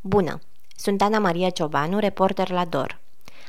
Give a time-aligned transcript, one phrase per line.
[0.00, 0.38] Bună!
[0.76, 3.00] Sunt Ana Maria Ciobanu, reporter la DOR.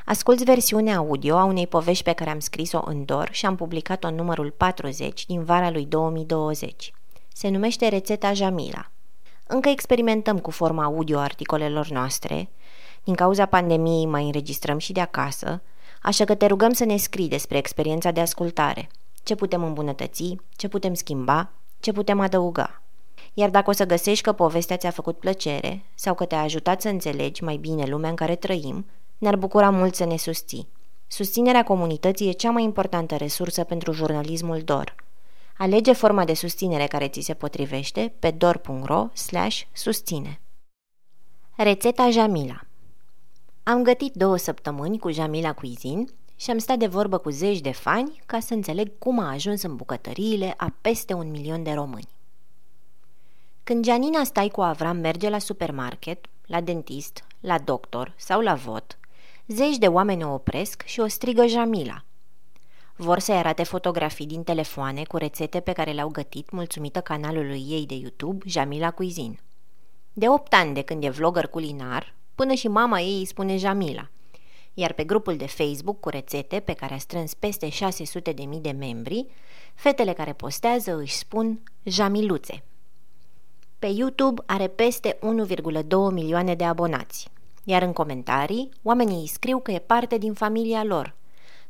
[0.06, 4.08] Asculți versiunea audio a unei povești pe care am scris-o în DOR și am publicat-o
[4.08, 6.94] în numărul 40 din vara lui 2020.
[7.34, 8.92] Se numește Rețeta Jamila.
[9.48, 12.50] Încă experimentăm cu forma audio a articolelor noastre.
[13.04, 15.62] Din cauza pandemiei mai înregistrăm și de acasă,
[16.02, 18.90] așa că te rugăm să ne scrii despre experiența de ascultare.
[19.24, 22.82] Ce putem îmbunătăți, ce putem schimba, ce putem adăuga.
[23.34, 26.90] Iar dacă o să găsești că povestea ți-a făcut plăcere sau că te-a ajutat să
[26.90, 28.86] înțelegi mai bine lumea în care trăim,
[29.18, 30.68] ne-ar bucura mult să ne susții.
[31.08, 34.96] Susținerea comunității e cea mai importantă resursă pentru jurnalismul DOR.
[35.58, 39.08] Alege forma de susținere care ți se potrivește pe dor.ro
[39.74, 40.40] susține.
[41.56, 42.62] Rețeta Jamila
[43.64, 47.72] Am gătit două săptămâni cu Jamila Cuisine și am stat de vorbă cu zeci de
[47.72, 52.18] fani ca să înțeleg cum a ajuns în bucătăriile a peste un milion de români.
[53.70, 58.98] Când Gianina stai cu Avram merge la supermarket, la dentist, la doctor sau la vot,
[59.48, 62.04] zeci de oameni o opresc și o strigă Jamila.
[62.96, 67.86] Vor să-i arate fotografii din telefoane cu rețete pe care le-au gătit mulțumită canalului ei
[67.86, 69.40] de YouTube, Jamila Cuisine.
[70.14, 74.10] De 8 ani de când e vlogger culinar, până și mama ei îi spune Jamila.
[74.74, 78.60] Iar pe grupul de Facebook cu rețete pe care a strâns peste 600 de mii
[78.60, 79.26] de membri,
[79.74, 82.64] fetele care postează își spun Jamiluțe.
[83.80, 87.28] Pe YouTube are peste 1,2 milioane de abonați,
[87.64, 91.16] iar în comentarii oamenii îi scriu că e parte din familia lor,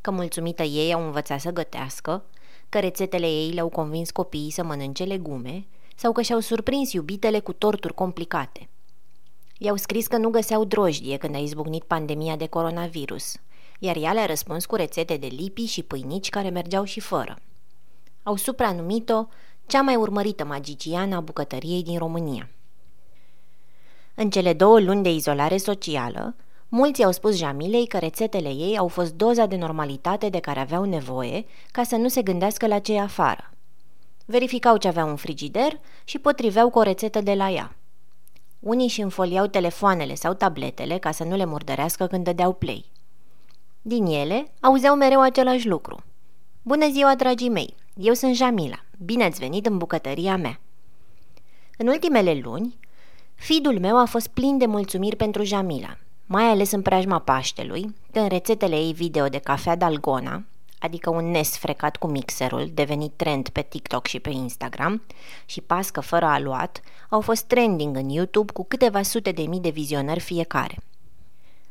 [0.02, 2.23] că mulțumită ei au învățat să gătească,
[2.69, 5.65] că rețetele ei le-au convins copiii să mănânce legume
[5.95, 8.69] sau că și-au surprins iubitele cu torturi complicate.
[9.57, 13.35] I-au scris că nu găseau drojdie când a izbucnit pandemia de coronavirus,
[13.80, 17.37] iar ea le-a răspuns cu rețete de lipi și pâinici care mergeau și fără.
[18.23, 19.25] Au supranumit-o
[19.70, 22.50] cea mai urmărită magiciană a bucătăriei din România.
[24.16, 26.36] În cele două luni de izolare socială,
[26.67, 30.84] mulți au spus Jamilei că rețetele ei au fost doza de normalitate de care aveau
[30.84, 33.52] nevoie ca să nu se gândească la ce afară.
[34.26, 37.76] Verificau ce aveau în frigider și potriveau cu o rețetă de la ea.
[38.60, 42.86] Unii și înfoliau telefoanele sau tabletele ca să nu le murdărească când dădeau play.
[43.82, 46.04] Din ele auzeau mereu același lucru.
[46.61, 47.76] Bună ziua, dragii mei!
[47.93, 48.83] Eu sunt Jamila.
[49.02, 50.60] Bine ați venit în bucătăria mea.
[51.77, 52.77] În ultimele luni,
[53.36, 58.27] fidul meu a fost plin de mulțumiri pentru Jamila, mai ales în preajma Paștelui, când
[58.27, 60.43] rețetele ei video de cafea dalgona,
[60.80, 65.02] adică un nes frecat cu mixerul, devenit trend pe TikTok și pe Instagram,
[65.45, 69.70] și pască fără aluat, au fost trending în YouTube cu câteva sute de mii de
[69.70, 70.77] vizionări fiecare.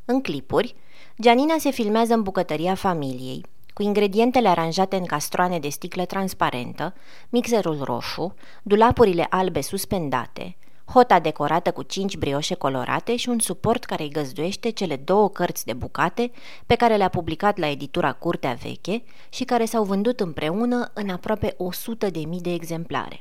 [0.04, 0.74] În clipuri,
[1.20, 3.44] Gianina se filmează în bucătăria familiei,
[3.78, 6.94] cu ingredientele aranjate în castroane de sticlă transparentă,
[7.28, 14.02] mixerul roșu, dulapurile albe suspendate, hota decorată cu cinci brioșe colorate și un suport care
[14.02, 16.30] îi găzduiește cele două cărți de bucate
[16.66, 21.54] pe care le-a publicat la editura Curtea Veche și care s-au vândut împreună în aproape
[21.56, 23.18] 100 de mii de exemplare.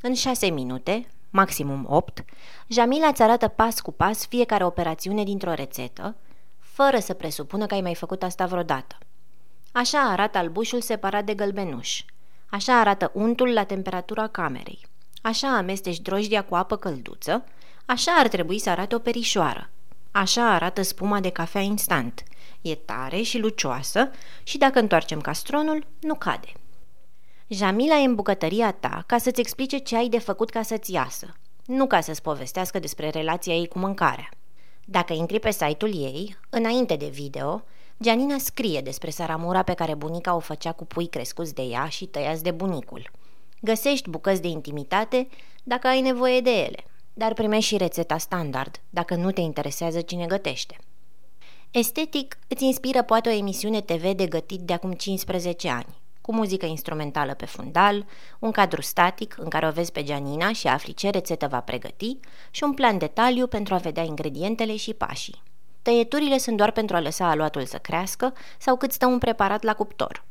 [0.00, 2.24] În șase minute, maximum 8,
[2.68, 6.16] Jamila îți arată pas cu pas fiecare operațiune dintr-o rețetă,
[6.58, 8.96] fără să presupună că ai mai făcut asta vreodată.
[9.78, 12.02] Așa arată albușul separat de gălbenuș.
[12.50, 14.86] Așa arată untul la temperatura camerei.
[15.22, 17.44] Așa amesteci drojdia cu apă călduță.
[17.86, 19.70] Așa ar trebui să arate o perișoară.
[20.10, 22.22] Așa arată spuma de cafea instant.
[22.60, 24.10] E tare și lucioasă
[24.42, 26.52] și dacă întoarcem castronul, nu cade.
[27.48, 31.36] Jamila e în bucătăria ta ca să-ți explice ce ai de făcut ca să-ți iasă,
[31.66, 34.28] nu ca să-ți povestească despre relația ei cu mâncarea.
[34.84, 37.64] Dacă intri pe site-ul ei, înainte de video,
[38.02, 42.06] Gianina scrie despre saramura pe care bunica o făcea cu pui crescuți de ea și
[42.06, 43.10] tăiați de bunicul.
[43.60, 45.28] Găsești bucăți de intimitate
[45.62, 46.84] dacă ai nevoie de ele,
[47.14, 50.76] dar primești și rețeta standard dacă nu te interesează cine gătește.
[51.70, 56.66] Estetic, îți inspiră poate o emisiune TV de gătit de acum 15 ani, cu muzică
[56.66, 58.06] instrumentală pe fundal,
[58.38, 62.18] un cadru static în care o vezi pe Gianina și afli ce rețetă va pregăti
[62.50, 65.42] și un plan detaliu pentru a vedea ingredientele și pașii.
[65.86, 69.74] Tăieturile sunt doar pentru a lăsa aluatul să crească sau cât stă un preparat la
[69.74, 70.24] cuptor.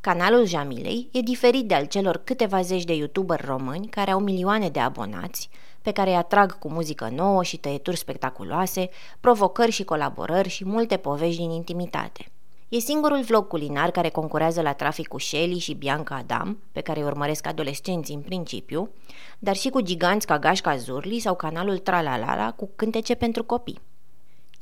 [0.00, 4.68] Canalul Jamilei e diferit de al celor câteva zeci de youtuberi români care au milioane
[4.68, 5.48] de abonați,
[5.82, 8.90] pe care îi atrag cu muzică nouă și tăieturi spectaculoase,
[9.20, 12.26] provocări și colaborări și multe povești din intimitate.
[12.68, 17.00] E singurul vlog culinar care concurează la trafic cu Shelly și Bianca Adam, pe care
[17.00, 18.90] îi urmăresc adolescenții în principiu,
[19.38, 23.80] dar și cu giganți ca Gașca Zurli sau canalul Tralalala cu cântece pentru copii.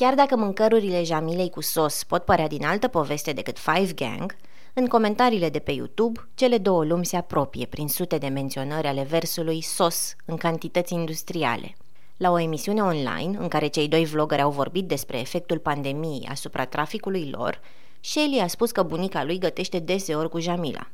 [0.00, 4.36] Chiar dacă mâncărurile Jamilei cu sos pot părea din altă poveste decât Five Gang,
[4.74, 9.02] în comentariile de pe YouTube, cele două lumi se apropie prin sute de menționări ale
[9.02, 11.76] versului sos în cantități industriale.
[12.16, 16.64] La o emisiune online, în care cei doi vloggeri au vorbit despre efectul pandemiei asupra
[16.64, 17.60] traficului lor,
[18.00, 20.90] Shelly a spus că bunica lui gătește deseori cu Jamila.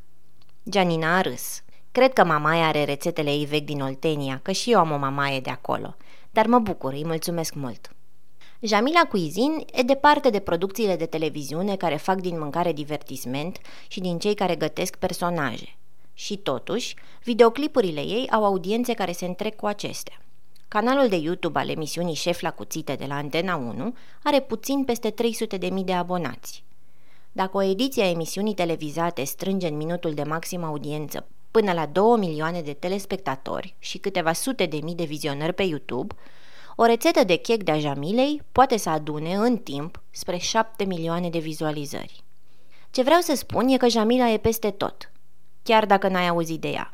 [0.73, 1.62] Janina a râs.
[1.93, 5.41] Cred că mamaia are rețetele ei vechi din Oltenia, că și eu am o mamaie
[5.41, 5.97] de acolo.
[6.31, 7.96] Dar mă bucur, îi mulțumesc mult.
[8.61, 13.58] Jamila Cuisine e departe de producțiile de televiziune care fac din mâncare divertisment
[13.88, 15.76] și din cei care gătesc personaje.
[16.14, 16.94] Și totuși,
[17.25, 20.20] videoclipurile ei au audiențe care se întrec cu acestea.
[20.69, 25.14] Canalul de YouTube al emisiunii Șef la cuțite de la Antena 1 are puțin peste
[25.59, 26.64] 300.000 de abonați.
[27.32, 32.19] Dacă o ediție a emisiunii televizate strânge în minutul de maximă audiență până la 2
[32.19, 36.14] milioane de telespectatori și câteva sute de mii de vizionări pe YouTube,
[36.78, 41.38] o rețetă de chec de Jamilei poate să adune în timp spre 7 milioane de
[41.38, 42.25] vizualizări.
[42.90, 45.12] Ce vreau să spun e că Jamila e peste tot,
[45.62, 46.90] chiar dacă n-ai auzit de ea.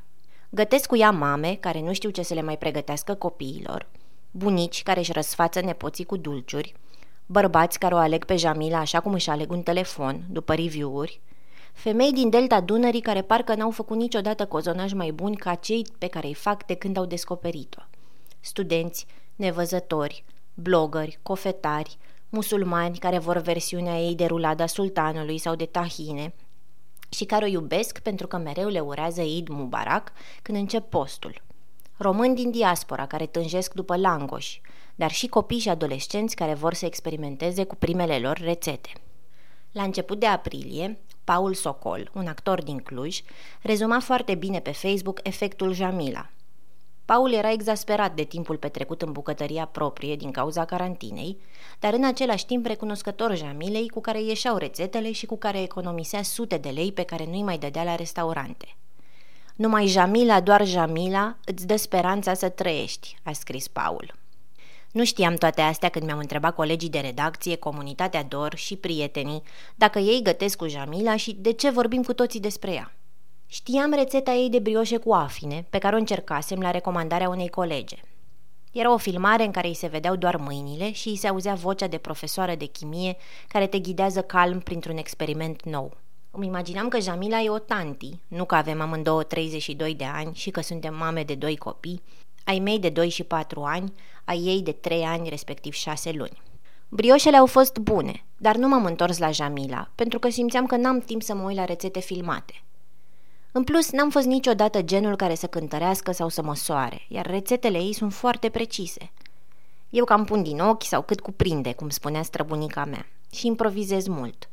[0.50, 3.88] Gătesc cu ea mame care nu știu ce să le mai pregătească copiilor,
[4.30, 6.74] bunici care își răsfață nepoții cu dulciuri,
[7.26, 11.20] bărbați care o aleg pe Jamila așa cum își aleg un telefon, după review-uri,
[11.72, 16.06] femei din delta Dunării care parcă n-au făcut niciodată cozonaj mai buni ca cei pe
[16.06, 17.82] care îi fac de când au descoperit-o.
[18.40, 19.06] Studenți,
[19.36, 20.24] nevăzători,
[20.54, 21.98] blogări, cofetari,
[22.28, 26.34] musulmani care vor versiunea ei de rulada sultanului sau de tahine
[27.08, 30.12] și care o iubesc pentru că mereu le urează Eid Mubarak
[30.42, 31.42] când încep postul.
[31.96, 34.60] Români din diaspora care tânjesc după langoși,
[34.94, 38.90] dar și copii și adolescenți care vor să experimenteze cu primele lor rețete.
[39.72, 43.22] La început de aprilie, Paul Socol, un actor din Cluj,
[43.62, 46.30] rezuma foarte bine pe Facebook efectul Jamila.
[47.04, 51.36] Paul era exasperat de timpul petrecut în bucătăria proprie din cauza carantinei,
[51.78, 56.56] dar în același timp recunoscător Jamilei cu care ieșeau rețetele și cu care economisea sute
[56.56, 58.76] de lei pe care nu-i mai dădea la restaurante.
[59.54, 64.14] Numai Jamila, doar Jamila, îți dă speranța să trăiești, a scris Paul.
[64.90, 69.42] Nu știam toate astea când mi-au întrebat colegii de redacție, comunitatea DOR și prietenii
[69.74, 72.92] dacă ei gătesc cu Jamila și de ce vorbim cu toții despre ea.
[73.54, 77.96] Știam rețeta ei de brioșe cu afine, pe care o încercasem la recomandarea unei colege.
[78.72, 81.86] Era o filmare în care îi se vedeau doar mâinile și îi se auzea vocea
[81.86, 83.16] de profesoară de chimie
[83.48, 85.96] care te ghidează calm printr-un experiment nou.
[86.30, 90.50] Îmi imaginam că Jamila e o tanti, nu că avem amândouă 32 de ani și
[90.50, 92.02] că suntem mame de doi copii,
[92.44, 93.92] ai mei de 2 și 4 ani,
[94.24, 96.42] ai ei de 3 ani, respectiv 6 luni.
[96.88, 101.00] Brioșele au fost bune, dar nu m-am întors la Jamila, pentru că simțeam că n-am
[101.00, 102.62] timp să mă uit la rețete filmate.
[103.52, 107.92] În plus, n-am fost niciodată genul care să cântărească sau să măsoare, iar rețetele ei
[107.92, 109.10] sunt foarte precise.
[109.90, 114.48] Eu cam pun din ochi sau cât cuprinde, cum spunea străbunica mea, și improvizez mult.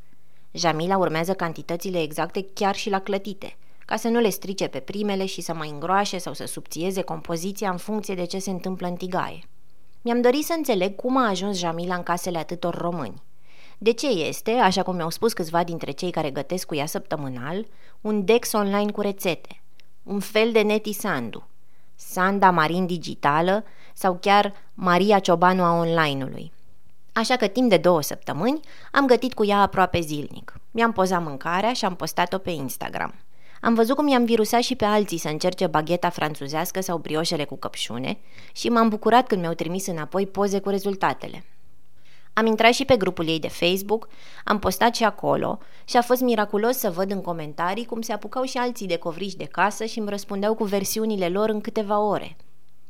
[0.52, 3.56] Jamila urmează cantitățile exacte chiar și la clătite–
[3.90, 7.70] ca să nu le strice pe primele și să mai îngroașe sau să subțieze compoziția
[7.70, 9.44] în funcție de ce se întâmplă în tigaie.
[10.02, 13.22] Mi-am dorit să înțeleg cum a ajuns Jamila în casele atâtor români.
[13.82, 17.66] De ce este, așa cum mi-au spus câțiva dintre cei care gătesc cu ea săptămânal,
[18.02, 19.62] un Dex online cu rețete,
[20.04, 21.48] un fel de Neti Sandu,
[21.96, 26.52] Sanda Marin Digitală sau chiar Maria Ciobanu a online-ului.
[27.14, 28.60] Așa că timp de două săptămâni
[28.92, 30.60] am gătit cu ea aproape zilnic.
[30.72, 33.14] Mi-am pozat mâncarea și am postat-o pe Instagram–
[33.62, 37.56] am văzut cum i-am virusat și pe alții să încerce bagheta franțuzească sau brioșele cu
[37.56, 38.18] căpșune
[38.54, 41.44] și m-am bucurat când mi-au trimis înapoi poze cu rezultatele.
[42.40, 44.08] Am intrat și pe grupul ei de Facebook,
[44.44, 48.44] am postat și acolo și a fost miraculos să văd în comentarii cum se apucau
[48.44, 52.36] și alții de covriși de casă și îmi răspundeau cu versiunile lor în câteva ore.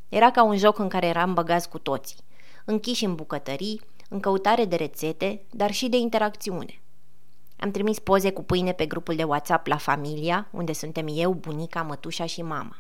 [0.10, 2.18] Era ca un joc în care eram băgați cu toții,
[2.66, 6.82] închiși în bucătării, în căutare de rețete, dar și de interacțiune–
[7.62, 11.82] am trimis poze cu pâine pe grupul de WhatsApp la familia, unde suntem eu, bunica,
[11.82, 12.76] mătușa și mama.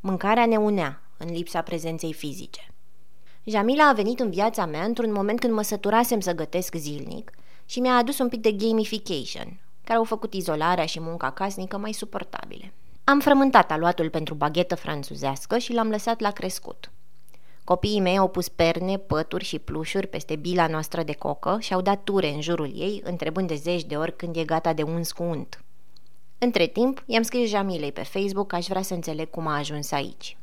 [0.00, 2.75] Mâncarea ne unea, în lipsa prezenței fizice.
[3.48, 7.30] Jamila a venit în viața mea într-un moment când mă săturasem să gătesc zilnic
[7.64, 11.92] și mi-a adus un pic de gamification, care au făcut izolarea și munca casnică mai
[11.92, 12.72] suportabile.
[13.04, 16.90] Am frământat aluatul pentru baghetă franțuzească și l-am lăsat la crescut.
[17.64, 21.80] Copiii mei au pus perne, pături și plușuri peste bila noastră de cocă și au
[21.80, 25.12] dat ture în jurul ei, întrebând de zeci de ori când e gata de uns
[25.12, 25.64] cu unt.
[26.38, 29.90] Între timp, i-am scris Jamilei pe Facebook că aș vrea să înțeleg cum a ajuns
[29.90, 30.36] aici.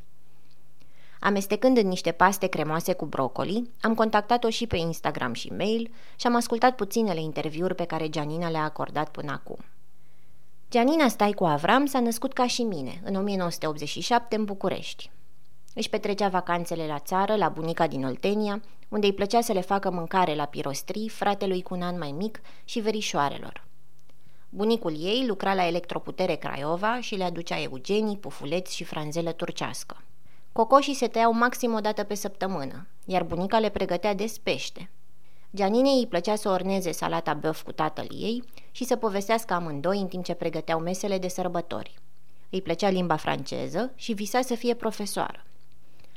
[1.25, 6.27] Amestecând în niște paste cremoase cu brocoli, am contactat-o și pe Instagram și mail și
[6.27, 9.57] am ascultat puținele interviuri pe care Gianina le-a acordat până acum.
[10.69, 15.11] Gianina Stai cu Avram s-a născut ca și mine, în 1987, în București.
[15.73, 19.91] Își petrecea vacanțele la țară, la bunica din Oltenia, unde îi plăcea să le facă
[19.91, 23.65] mâncare la pirostrii, fratelui cu un an mai mic și verișoarelor.
[24.49, 29.97] Bunicul ei lucra la Electroputere Craiova și le aducea eugenii, pufuleți și franzelă turcească.
[30.53, 34.89] Cocoșii se tăiau maxim o dată pe săptămână, iar bunica le pregătea des pește.
[35.55, 40.07] Gianinei îi plăcea să orneze salata băf cu tatăl ei și să povestească amândoi în
[40.07, 41.93] timp ce pregăteau mesele de sărbători.
[42.49, 45.43] Îi plăcea limba franceză și visa să fie profesoară.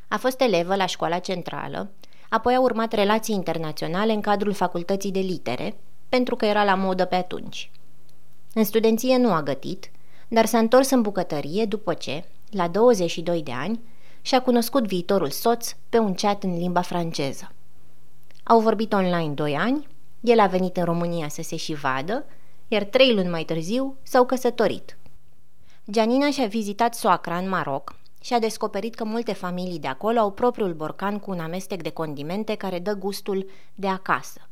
[0.08, 1.90] A fost elevă la școala centrală,
[2.28, 5.76] apoi a urmat relații internaționale în cadrul facultății de litere,
[6.08, 7.70] pentru că era la modă pe atunci.
[8.54, 9.90] În studenție nu a gătit,
[10.28, 13.80] dar s-a întors în bucătărie după ce, la 22 de ani,
[14.26, 17.52] și-a cunoscut viitorul soț pe un chat în limba franceză.
[18.42, 19.86] Au vorbit online doi ani,
[20.20, 22.24] el a venit în România să se și vadă,
[22.68, 24.98] iar trei luni mai târziu s-au căsătorit.
[25.90, 30.30] Gianina și-a vizitat soacra în Maroc și a descoperit că multe familii de acolo au
[30.30, 34.48] propriul borcan cu un amestec de condimente care dă gustul de acasă.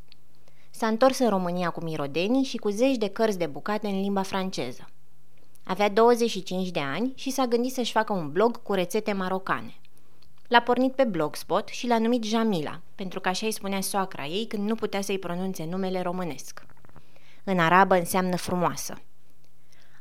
[0.71, 4.23] S-a întors în România cu mirodenii și cu zeci de cărți de bucate în limba
[4.23, 4.89] franceză.
[5.65, 9.75] Avea 25 de ani și s-a gândit să-și facă un blog cu rețete marocane.
[10.49, 14.47] L-a pornit pe Blogspot și l-a numit Jamila, pentru că așa îi spunea soacra ei
[14.47, 16.67] când nu putea să-i pronunțe numele românesc.
[17.45, 18.95] În arabă înseamnă frumoasă.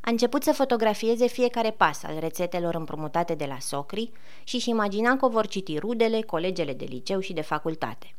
[0.01, 4.11] A început să fotografieze fiecare pas al rețetelor împrumutate de la socri
[4.43, 8.15] și își imagina că o vor citi rudele, colegele de liceu și de facultate.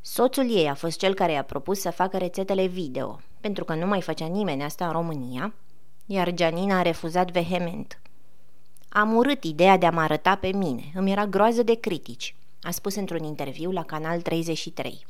[0.00, 3.86] Soțul ei a fost cel care i-a propus să facă rețetele video, pentru că nu
[3.86, 5.54] mai făcea nimeni asta în România,
[6.06, 8.00] iar Gianina a refuzat vehement.
[8.88, 12.70] Am urât ideea de a mă arăta pe mine, îmi era groază de critici, a
[12.70, 15.06] spus într-un interviu la Canal 33.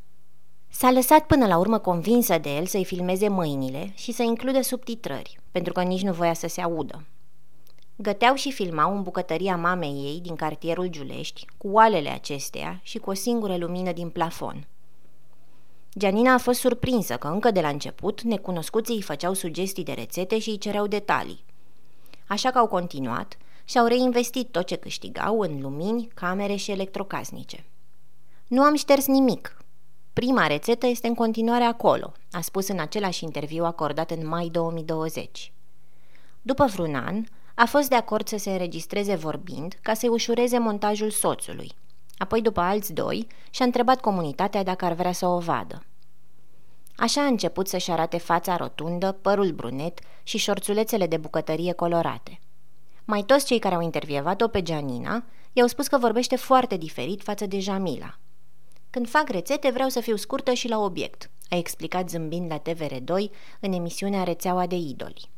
[0.68, 5.38] S-a lăsat până la urmă convinsă de el să-i filmeze mâinile și să includă subtitrări,
[5.50, 7.04] pentru că nici nu voia să se audă.
[7.96, 13.10] Găteau și filmau în bucătăria mamei ei din cartierul Giulești, cu oalele acesteia și cu
[13.10, 14.66] o singură lumină din plafon.
[15.98, 20.38] Gianina a fost surprinsă că încă de la început necunoscuții îi făceau sugestii de rețete
[20.38, 21.44] și îi cereau detalii.
[22.26, 27.64] Așa că au continuat și au reinvestit tot ce câștigau în lumini, camere și electrocasnice.
[28.46, 29.56] Nu am șters nimic.
[30.12, 35.52] Prima rețetă este în continuare acolo, a spus în același interviu acordat în mai 2020.
[36.42, 41.10] După vreun an, a fost de acord să se înregistreze vorbind ca să-i ușureze montajul
[41.10, 41.72] soțului.
[42.16, 45.84] Apoi, după alți doi, și-a întrebat comunitatea dacă ar vrea să o vadă.
[46.96, 52.40] Așa a început să-și arate fața rotundă, părul brunet și șorțulețele de bucătărie colorate.
[53.04, 57.46] Mai toți cei care au intervievat-o pe Gianina i-au spus că vorbește foarte diferit față
[57.46, 58.18] de Jamila.
[58.90, 63.30] Când fac rețete, vreau să fiu scurtă și la obiect, a explicat zâmbind la TVR2
[63.60, 65.30] în emisiunea Rețeaua de idoli.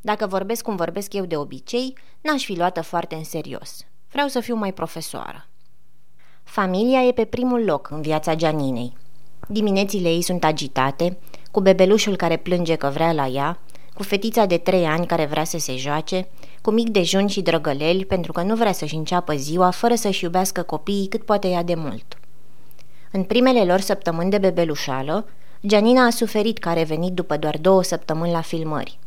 [0.00, 3.86] Dacă vorbesc cum vorbesc eu de obicei, n-aș fi luată foarte în serios.
[4.10, 5.48] Vreau să fiu mai profesoară.
[6.48, 8.92] Familia e pe primul loc în viața Gianinei.
[9.48, 11.18] Diminețile ei sunt agitate,
[11.50, 13.58] cu bebelușul care plânge că vrea la ea,
[13.94, 16.28] cu fetița de trei ani care vrea să se joace,
[16.62, 20.62] cu mic dejun și drăgăleli pentru că nu vrea să-și înceapă ziua fără să-și iubească
[20.62, 22.18] copiii cât poate ea de mult.
[23.12, 25.28] În primele lor săptămâni de bebelușală,
[25.66, 28.98] Gianina a suferit că a revenit după doar două săptămâni la filmări.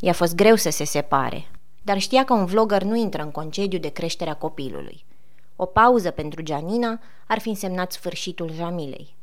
[0.00, 1.50] I-a fost greu să se separe,
[1.82, 5.04] dar știa că un vlogger nu intră în concediu de creșterea copilului.
[5.62, 9.14] O pauză pentru Gianina ar fi însemnat sfârșitul Jamilei.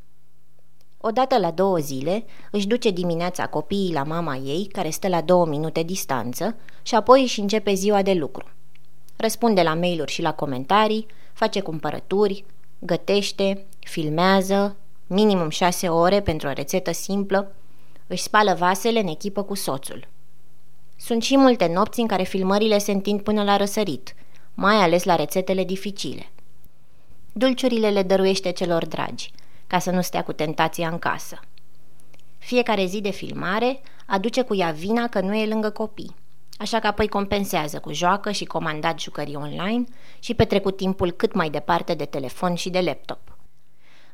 [0.98, 5.46] Odată la două zile își duce dimineața copiii la mama ei, care stă la două
[5.46, 8.46] minute distanță, și apoi își începe ziua de lucru.
[9.16, 12.46] Răspunde la mail-uri și la comentarii, face cumpărături,
[12.80, 14.76] gătește, filmează,
[15.08, 17.56] minimum șase ore pentru o rețetă simplă,
[18.08, 20.08] își spală vasele în echipă cu soțul.
[20.96, 24.14] Sunt și multe nopți în care filmările se întind până la răsărit,
[24.60, 26.30] mai ales la rețetele dificile.
[27.34, 29.32] Dulciurile le dăruiește celor dragi,
[29.68, 31.40] ca să nu stea cu tentația în casă.
[32.38, 36.16] Fiecare zi de filmare aduce cu ea vina că nu e lângă copii,
[36.58, 39.84] așa că apoi compensează cu joacă și comandat jucării online
[40.20, 43.38] și petrecut timpul cât mai departe de telefon și de laptop.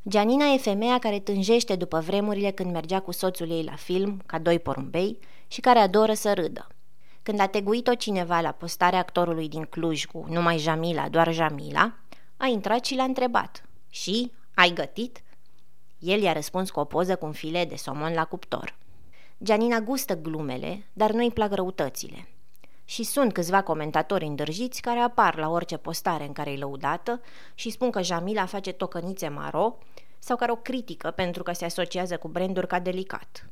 [0.09, 4.39] Gianina e femeia care tânjește după vremurile când mergea cu soțul ei la film, ca
[4.39, 6.67] doi porumbei, și care adoră să râdă.
[7.25, 11.93] Când a teguit-o cineva la postarea actorului din Cluj cu numai Jamila, doar Jamila,
[12.37, 13.63] a intrat și l-a întrebat.
[13.89, 14.31] Și?
[14.53, 15.23] Ai gătit?
[15.99, 18.75] El i-a răspuns cu o poză cu un filet de somon la cuptor.
[19.43, 22.27] Gianina gustă glumele, dar nu-i plac răutățile.
[22.83, 27.21] Și sunt câțiva comentatori îndrăjiți care apar la orice postare în care e lăudată
[27.53, 29.77] și spun că Jamila face tocănițe maro
[30.19, 33.49] sau care o critică pentru că se asociază cu branduri ca delicat.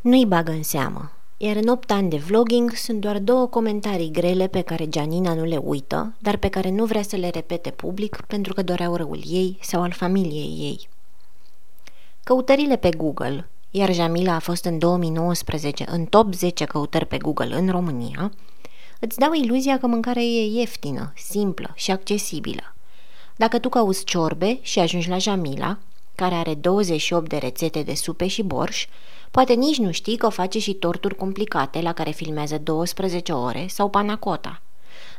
[0.00, 1.12] Nu-i bagă în seamă,
[1.44, 5.44] iar în 8 ani de vlogging sunt doar două comentarii grele pe care Gianina nu
[5.44, 9.20] le uită, dar pe care nu vrea să le repete public pentru că doreau răul
[9.26, 10.88] ei sau al familiei ei.
[12.24, 17.56] Căutările pe Google, iar Jamila a fost în 2019 în top 10 căutări pe Google
[17.56, 18.32] în România,
[19.00, 22.74] îți dau iluzia că mâncarea e ieftină, simplă și accesibilă.
[23.36, 25.78] Dacă tu cauți ciorbe și ajungi la Jamila,
[26.14, 28.86] care are 28 de rețete de supe și borș,
[29.32, 33.88] poate nici nu știi că face și torturi complicate la care filmează 12 ore sau
[33.88, 34.62] panacota.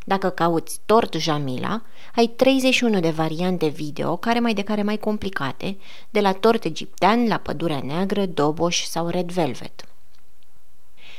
[0.06, 1.82] Dacă cauți tort Jamila,
[2.16, 5.78] ai 31 de variante video, care mai de care mai complicate,
[6.10, 9.86] de la tort egiptean la pădurea neagră, doboș sau red velvet.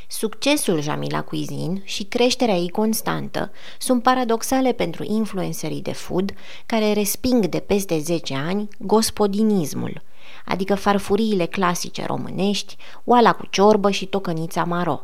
[0.09, 6.33] Succesul Jamila Cuisine și creșterea ei constantă sunt paradoxale pentru influencerii de food
[6.67, 10.03] care resping de peste 10 ani gospodinismul,
[10.45, 15.03] adică farfuriile clasice românești, oala cu ciorbă și tocănița maro.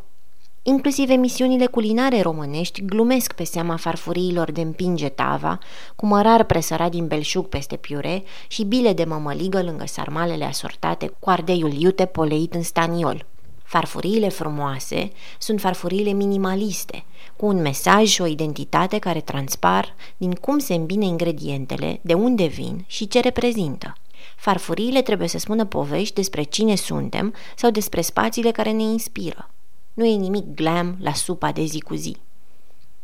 [0.63, 5.59] Inclusiv emisiunile culinare românești glumesc pe seama farfuriilor de împinge tava,
[5.97, 11.31] cu mărar presărat din belșug peste piure și bile de mămăligă lângă sarmalele asortate cu
[11.31, 13.27] ardeiul iute poleit în staniol.
[13.63, 17.05] Farfuriile frumoase sunt farfuriile minimaliste,
[17.37, 22.47] cu un mesaj și o identitate care transpar din cum se îmbine ingredientele, de unde
[22.47, 23.93] vin și ce reprezintă.
[24.41, 29.51] Farfuriile trebuie să spună povești despre cine suntem sau despre spațiile care ne inspiră.
[29.95, 32.17] Nu e nimic glam la supa de zi cu zi.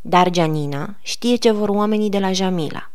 [0.02, 2.90] Dar Gianina știe ce vor oamenii de la Jamila.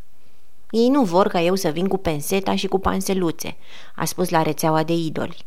[0.72, 3.58] Ei nu vor ca eu să vin cu penseta și cu panseluțe,
[3.96, 5.46] a spus la rețeaua de idoli.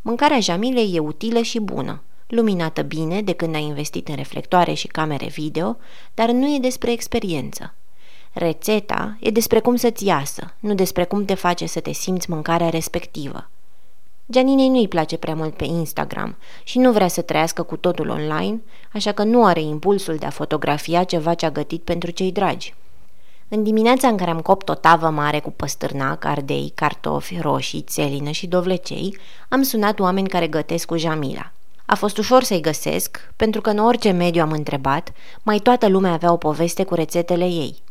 [0.00, 4.86] Mâncarea Jamilei e utilă și bună, luminată bine de când ai investit în reflectoare și
[4.86, 5.76] camere video,
[6.14, 7.74] dar nu e despre experiență.
[8.32, 12.68] Rețeta e despre cum să-ți iasă, nu despre cum te face să te simți mâncarea
[12.68, 13.48] respectivă.
[14.30, 18.60] Gianinei nu-i place prea mult pe Instagram și nu vrea să trăiască cu totul online,
[18.92, 22.74] așa că nu are impulsul de a fotografia ceva ce a gătit pentru cei dragi.
[23.48, 28.30] În dimineața în care am copt o tavă mare cu păstârnac, ardei, cartofi, roșii, țelină
[28.30, 29.16] și dovlecei,
[29.48, 31.52] am sunat oameni care gătesc cu Jamila.
[31.86, 35.12] A fost ușor să-i găsesc, pentru că în orice mediu am întrebat,
[35.42, 37.82] mai toată lumea avea o poveste cu rețetele ei.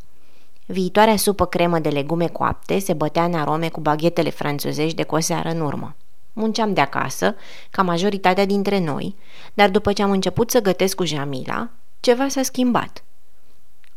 [0.71, 5.15] Viitoarea supă cremă de legume coapte se bătea în arome cu baghetele franțuzești de cu
[5.15, 5.95] o seară în urmă.
[6.33, 7.35] Munceam de acasă,
[7.69, 9.15] ca majoritatea dintre noi,
[9.53, 11.69] dar după ce am început să gătesc cu Jamila,
[11.99, 13.03] ceva s-a schimbat–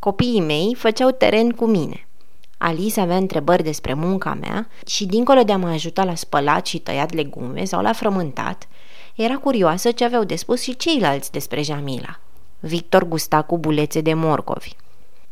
[0.05, 2.07] Copiii mei făceau teren cu mine.
[2.59, 6.79] Alice avea întrebări despre munca mea și, dincolo de a mă ajuta la spălat și
[6.79, 8.69] tăiat legume sau la frământat,
[9.15, 12.21] era curioasă ce aveau de spus și ceilalți despre Jamila.
[12.61, 14.77] Victor gusta cu bulețe de morcovi.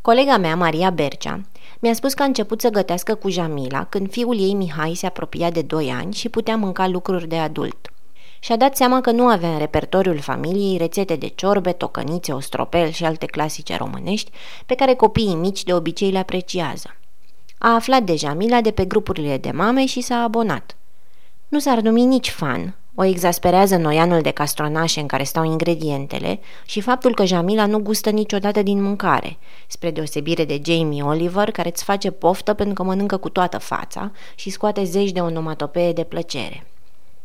[0.02, 1.40] Colega mea, Maria Bercea,
[1.80, 5.50] mi-a spus că a început să gătească cu Jamila când fiul ei Mihai se apropia
[5.50, 7.92] de 2 ani și putea mânca lucruri de adult
[8.38, 13.04] și-a dat seama că nu avea în repertoriul familiei rețete de ciorbe, tocănițe, ostropel și
[13.04, 14.30] alte clasice românești
[14.66, 16.96] pe care copiii mici de obicei le apreciază.
[17.58, 20.76] A aflat deja Mila de pe grupurile de mame și s-a abonat.
[21.48, 26.80] Nu s-ar numi nici fan, o exasperează noianul de castronașe în care stau ingredientele și
[26.80, 31.84] faptul că Jamila nu gustă niciodată din mâncare, spre deosebire de Jamie Oliver, care îți
[31.84, 36.66] face poftă pentru că mănâncă cu toată fața și scoate zeci de onomatopee de plăcere.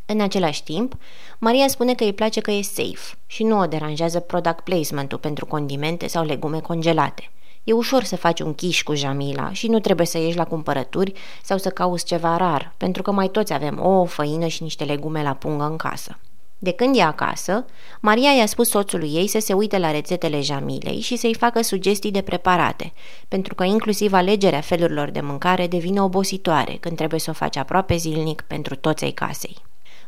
[0.06, 0.98] În același timp,
[1.38, 5.46] Maria spune că îi place că e safe și nu o deranjează product placement-ul pentru
[5.46, 7.32] condimente sau legume congelate.
[7.68, 11.14] E ușor să faci un chiș cu Jamila și nu trebuie să ieși la cumpărături
[11.44, 15.24] sau să cauți ceva rar, pentru că mai toți avem o făină și niște legume
[15.24, 16.18] la pungă în casă.
[16.58, 17.66] De când e acasă,
[18.02, 22.12] Maria i-a spus soțului ei să se uite la rețetele Jamilei și să-i facă sugestii
[22.12, 22.94] de preparate,
[23.28, 27.96] pentru că inclusiv alegerea felurilor de mâncare devine obositoare când trebuie să o faci aproape
[27.96, 29.58] zilnic pentru toți ai casei.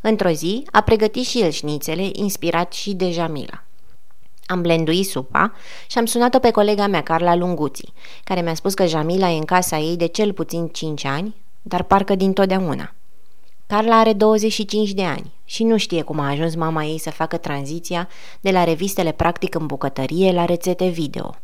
[0.02, 3.64] Într-o zi a pregătit și el șnițele, inspirat și de Jamila.
[4.52, 5.54] Am blenduit supa
[5.88, 9.46] și am sunat-o pe colega mea, Carla Lunguții, care mi-a spus că Jamila e în
[9.46, 12.94] casa ei de cel puțin 5 ani, dar parcă din totdeauna.
[13.68, 17.38] Carla are 25 de ani și nu știe cum a ajuns mama ei să facă
[17.38, 18.08] tranziția
[18.42, 21.36] de la revistele practic în bucătărie la rețete video.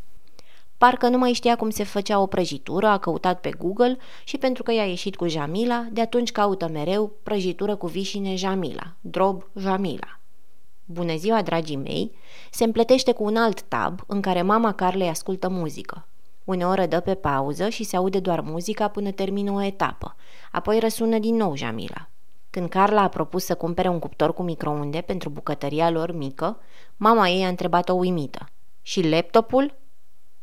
[0.77, 4.63] Parcă nu mai știa cum se făcea o prăjitură, a căutat pe Google și pentru
[4.63, 10.19] că i-a ieșit cu Jamila, de atunci caută mereu prăjitură cu vișine Jamila, drob Jamila.
[10.85, 12.11] Bună ziua, dragii mei!
[12.51, 16.07] Se împletește cu un alt tab în care mama Carlei ascultă muzică.
[16.43, 20.15] Uneori dă pe pauză și se aude doar muzica până termină o etapă,
[20.51, 22.09] apoi răsună din nou Jamila.
[22.49, 26.57] Când Carla a propus să cumpere un cuptor cu microunde pentru bucătăria lor mică,
[26.97, 28.49] mama ei a întrebat-o uimită.
[28.81, 29.77] Și laptopul?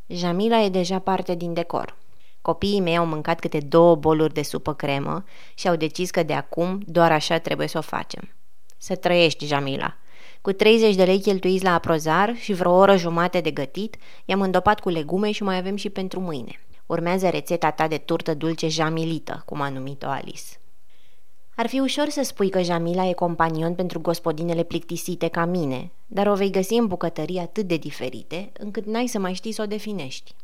[0.07, 1.97] Jamila e deja parte din decor.
[2.41, 5.25] Copiii mei au mâncat câte două boluri de supă cremă
[5.55, 8.35] și au decis că de acum doar așa trebuie să o facem.
[8.77, 9.97] Să trăiești, Jamila.
[10.43, 14.81] Cu 30 de lei cheltuiți la aprozar și vreo oră jumate de gătit, i-am îndopat
[14.81, 16.61] cu legume și mai avem și pentru mâine.
[16.87, 20.43] Urmează rețeta ta de turtă dulce jamilită, cum a numit-o Alice.
[21.55, 26.27] Ar fi ușor să spui că Jamila e companion pentru gospodinele plictisite ca mine, dar
[26.27, 29.67] o vei găsi în bucătării atât de diferite, încât n-ai să mai știi să o
[29.67, 30.35] definești.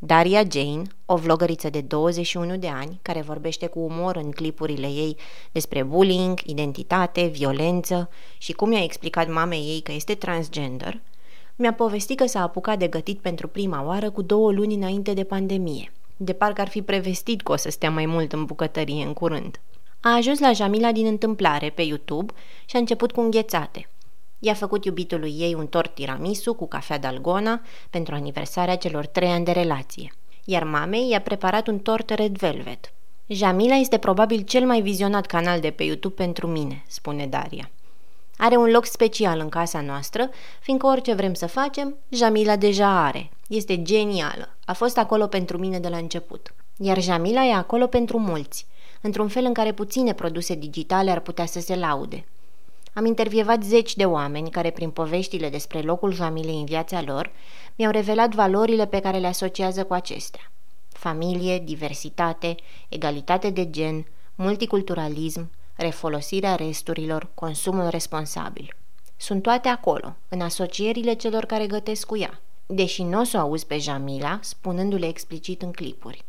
[0.00, 5.16] Daria Jane, o vlogăriță de 21 de ani, care vorbește cu umor în clipurile ei
[5.52, 8.08] despre bullying, identitate, violență
[8.38, 11.00] și cum i-a explicat mamei ei că este transgender,
[11.56, 15.24] mi-a povestit că s-a apucat de gătit pentru prima oară cu două luni înainte de
[15.24, 15.92] pandemie.
[16.16, 19.60] De parcă ar fi prevestit că o să stea mai mult în bucătărie în curând.
[20.00, 22.32] A ajuns la Jamila din întâmplare pe YouTube
[22.66, 23.88] și a început cu înghețate.
[24.38, 29.44] I-a făcut iubitului ei un tort tiramisu cu cafea dalgona pentru aniversarea celor trei ani
[29.44, 30.12] de relație,
[30.44, 32.92] iar mamei i-a preparat un tort red velvet.
[33.26, 37.70] Jamila este probabil cel mai vizionat canal de pe YouTube pentru mine, spune Daria.
[38.36, 43.30] Are un loc special în casa noastră, fiindcă orice vrem să facem, Jamila deja are.
[43.48, 44.56] Este genială.
[44.64, 46.54] A fost acolo pentru mine de la început.
[46.76, 48.66] Iar Jamila e acolo pentru mulți,
[49.00, 52.24] într-un fel în care puține produse digitale ar putea să se laude.
[52.98, 57.30] Am intervievat zeci de oameni care, prin poveștile despre locul Jamilei în viața lor,
[57.76, 60.50] mi-au revelat valorile pe care le asociază cu acestea.
[60.88, 62.54] Familie, diversitate,
[62.88, 68.76] egalitate de gen, multiculturalism, refolosirea resturilor, consumul responsabil.
[69.16, 73.40] Sunt toate acolo, în asocierile celor care gătesc cu ea, deși nu o să o
[73.40, 76.24] auzi pe Jamila spunându-le explicit în clipuri.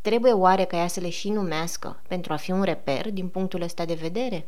[0.00, 3.62] Trebuie oare ca ea să le și numească pentru a fi un reper din punctul
[3.62, 4.46] ăsta de vedere?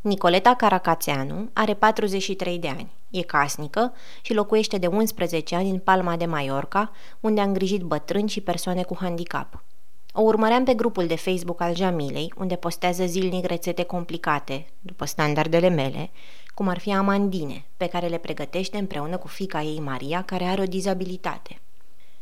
[0.00, 6.16] Nicoleta Caracațeanu are 43 de ani, e casnică și locuiește de 11 ani în Palma
[6.16, 9.64] de Mallorca, unde a îngrijit bătrâni și persoane cu handicap.
[10.12, 15.68] O urmăream pe grupul de Facebook al Jamilei, unde postează zilnic rețete complicate, după standardele
[15.68, 16.10] mele,
[16.54, 20.60] cum ar fi amandine, pe care le pregătește împreună cu fica ei Maria, care are
[20.60, 21.60] o dizabilitate.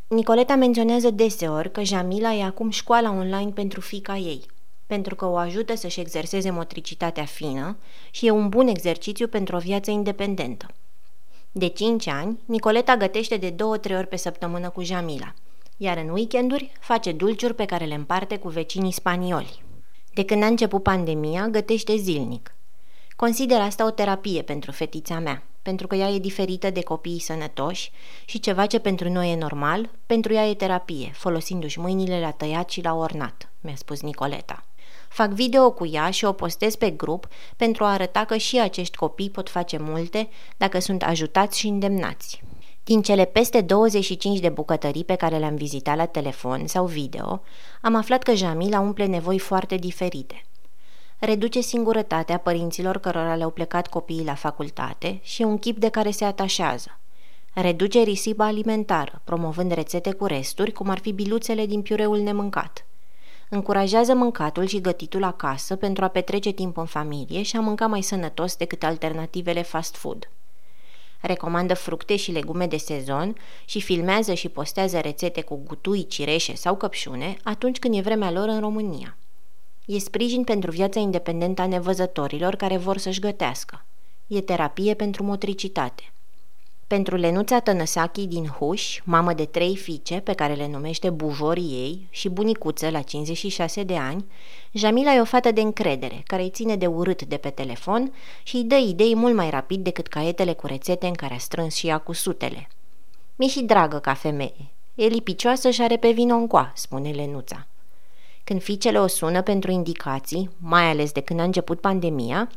[0.09, 4.47] Nicoleta menționează deseori că Jamila e acum școala online pentru fica ei,
[4.95, 7.77] pentru că o ajută să-și exerseze motricitatea fină
[8.11, 10.67] și e un bun exercițiu pentru o viață independentă.
[11.53, 13.57] De 5 ani, Nicoleta gătește de 2-3
[13.91, 15.35] ori pe săptămână cu Jamila–
[15.77, 19.63] iar în weekenduri face dulciuri pe care le împarte cu vecinii spanioli.
[20.15, 22.55] De când a început pandemia, gătește zilnic.
[23.17, 27.91] Consider asta o terapie pentru fetița mea, pentru că ea e diferită de copiii sănătoși
[28.25, 32.71] și ceva ce pentru noi e normal, pentru ea e terapie, folosindu-și mâinile la tăiat
[32.71, 34.65] și la ornat, mi-a spus Nicoleta.
[35.15, 38.97] Fac video cu ea și o postez pe grup pentru a arăta că și acești
[38.97, 42.43] copii pot face multe dacă sunt ajutați și îndemnați.
[42.85, 47.43] Din cele peste 25 de bucătării pe care le-am vizitat la telefon sau video,
[47.81, 50.45] am aflat că Jamila umple nevoi foarte diferite.
[51.19, 56.25] Reduce singurătatea părinților cărora le-au plecat copiii la facultate și un chip de care se
[56.25, 57.01] atașează.
[57.53, 62.87] Reduce risipa alimentară, promovând rețete cu resturi, cum ar fi biluțele din piureul nemâncat.
[63.49, 68.03] Încurajează mâncatul și gătitul acasă pentru a petrece timp în familie și a mânca mai
[68.03, 70.29] sănătos decât alternativele fast food
[71.27, 76.77] recomandă fructe și legume de sezon și filmează și postează rețete cu gutui, cireșe sau
[76.77, 79.17] căpșune atunci când e vremea lor în România.
[79.87, 83.85] E sprijin pentru viața independentă a nevăzătorilor care vor să-și gătească.
[84.27, 86.13] E terapie pentru motricitate.
[86.87, 92.07] Pentru Lenuța Tănăsachi din Huș, mamă de trei fiice pe care le numește bujorii ei
[92.11, 94.25] și bunicuță la 56 de ani,
[94.73, 98.57] Jamila e o fată de încredere, care îi ține de urât de pe telefon și
[98.57, 101.87] îi dă idei mult mai rapid decât caietele cu rețete în care a strâns și
[101.87, 102.69] ea cu sutele.
[103.37, 104.71] Mi și dragă ca femeie.
[104.95, 107.67] E lipicioasă și are pe vino încoa, spune Lenuța.
[108.45, 112.49] Când fiicele o sună pentru indicații, mai ales de când a început pandemia,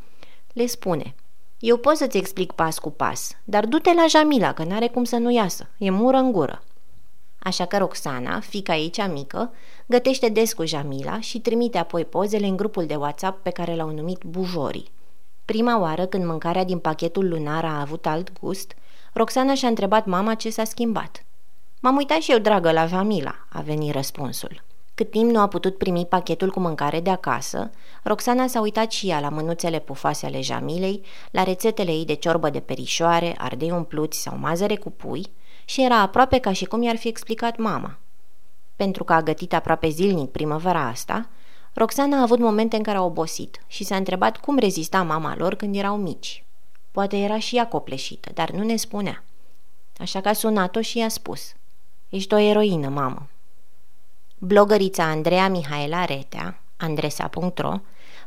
[0.52, 1.14] le spune–
[1.60, 5.16] eu pot să-ți explic pas cu pas, dar du-te la Jamila, că n-are cum să
[5.16, 5.68] nu iasă.
[5.78, 6.62] E mură în gură.
[7.38, 9.52] Așa că Roxana, fica ei cea mică,
[9.86, 13.90] gătește des cu Jamila și trimite apoi pozele în grupul de WhatsApp pe care l-au
[13.90, 14.90] numit bujorii.
[15.44, 18.74] Prima oară când mâncarea din pachetul lunar a avut alt gust,
[19.12, 21.24] Roxana și-a întrebat mama ce s-a schimbat.
[21.80, 24.62] M-am uitat și eu, dragă, la Jamila, a venit răspunsul.
[24.98, 27.70] Cât timp nu a putut primi pachetul cu mâncare de acasă,
[28.02, 32.50] Roxana s-a uitat și ea la mânuțele pufoase ale Jamilei, la rețetele ei de ciorbă
[32.50, 35.26] de perișoare, ardei umpluți sau mazăre cu pui
[35.64, 37.98] și era aproape ca și cum i-ar fi explicat mama.
[38.76, 41.28] Pentru că a gătit aproape zilnic primăvara asta,
[41.72, 45.54] Roxana a avut momente în care a obosit și s-a întrebat cum rezista mama lor
[45.54, 46.44] când erau mici.
[46.90, 49.24] Poate era și ea copleșită, dar nu ne spunea.
[49.98, 51.52] Așa că a sunat-o și i-a spus
[52.08, 53.28] Ești o eroină, mamă.
[54.40, 57.72] Blogărița Andreea Mihaela Retea, andresa.ro,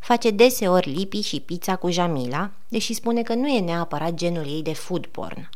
[0.01, 4.61] face deseori lipi și pizza cu Jamila, deși spune că nu e neapărat genul ei
[4.61, 5.49] de food porn.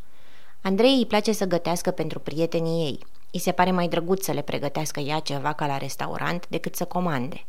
[0.62, 3.00] Andrei îi place să gătească pentru prietenii ei.
[3.32, 6.86] Îi se pare mai drăguț să le pregătească ea ceva ca la restaurant decât să
[6.86, 7.46] comande.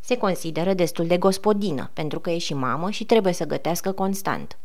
[0.00, 4.58] Se consideră destul de gospodină, pentru că e și mamă și trebuie să gătească constant.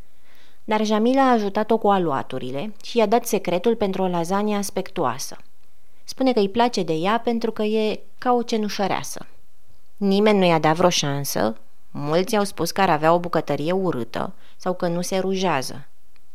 [0.64, 5.38] Dar Jamila a ajutat-o cu aluaturile și i-a dat secretul pentru o lasagna aspectuoasă.
[6.08, 9.26] Spune că îi place de ea pentru că e ca o cenușăreasă.
[9.98, 11.58] Nimeni nu i-a dat vreo șansă,
[11.92, 15.88] mulți au spus că ar avea o bucătărie urâtă sau că nu se rujează.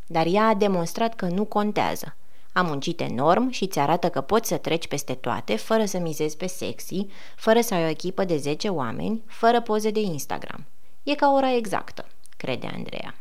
[0.06, 2.14] Dar ea a demonstrat că nu contează.
[2.52, 6.36] A muncit enorm și ți arată că poți să treci peste toate fără să mizezi
[6.36, 7.06] pe sexy,
[7.36, 10.66] fără să ai o echipă de 10 oameni, fără poze de Instagram.
[11.02, 12.06] E ca ora exactă,
[12.36, 13.14] crede Andreea.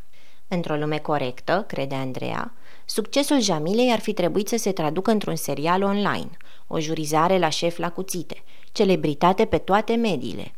[0.48, 2.54] Într-o lume corectă, crede Andreea,
[2.90, 6.30] succesul Jamilei ar fi trebuit să se traducă într-un serial online,
[6.68, 10.52] o jurizare la șef la cuțite, celebritate pe toate mediile.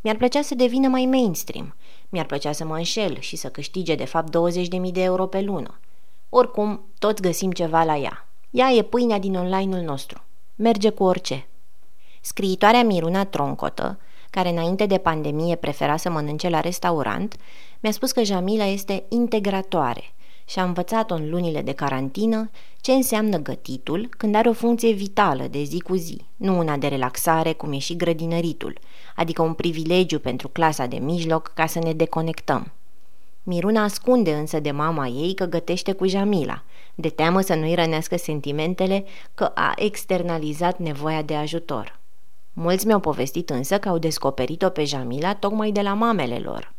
[0.00, 1.74] Mi-ar plăcea să devină mai mainstream,
[2.08, 4.36] mi-ar plăcea să mă înșel și să câștige de fapt
[4.86, 5.80] 20.000 de euro pe lună.
[6.28, 8.28] Oricum, toți găsim ceva la ea.
[8.50, 10.24] Ea e pâinea din online-ul nostru.
[10.56, 11.48] Merge cu orice.
[12.20, 13.98] Scriitoarea Miruna Troncotă,
[14.30, 17.36] care înainte de pandemie prefera să mănânce la restaurant,
[17.80, 20.12] mi-a spus că Jamila este integratoare
[20.48, 25.46] și a învățat-o în lunile de carantină ce înseamnă gătitul când are o funcție vitală
[25.50, 28.78] de zi cu zi, nu una de relaxare cum e și grădinăritul,
[29.16, 32.72] adică un privilegiu pentru clasa de mijloc ca să ne deconectăm.
[33.42, 36.62] Miruna ascunde însă de mama ei că gătește cu Jamila,
[36.94, 41.98] de teamă să nu-i rănească sentimentele că a externalizat nevoia de ajutor.
[42.52, 46.72] Mulți mi-au povestit însă că au descoperit-o pe Jamila tocmai de la mamele lor.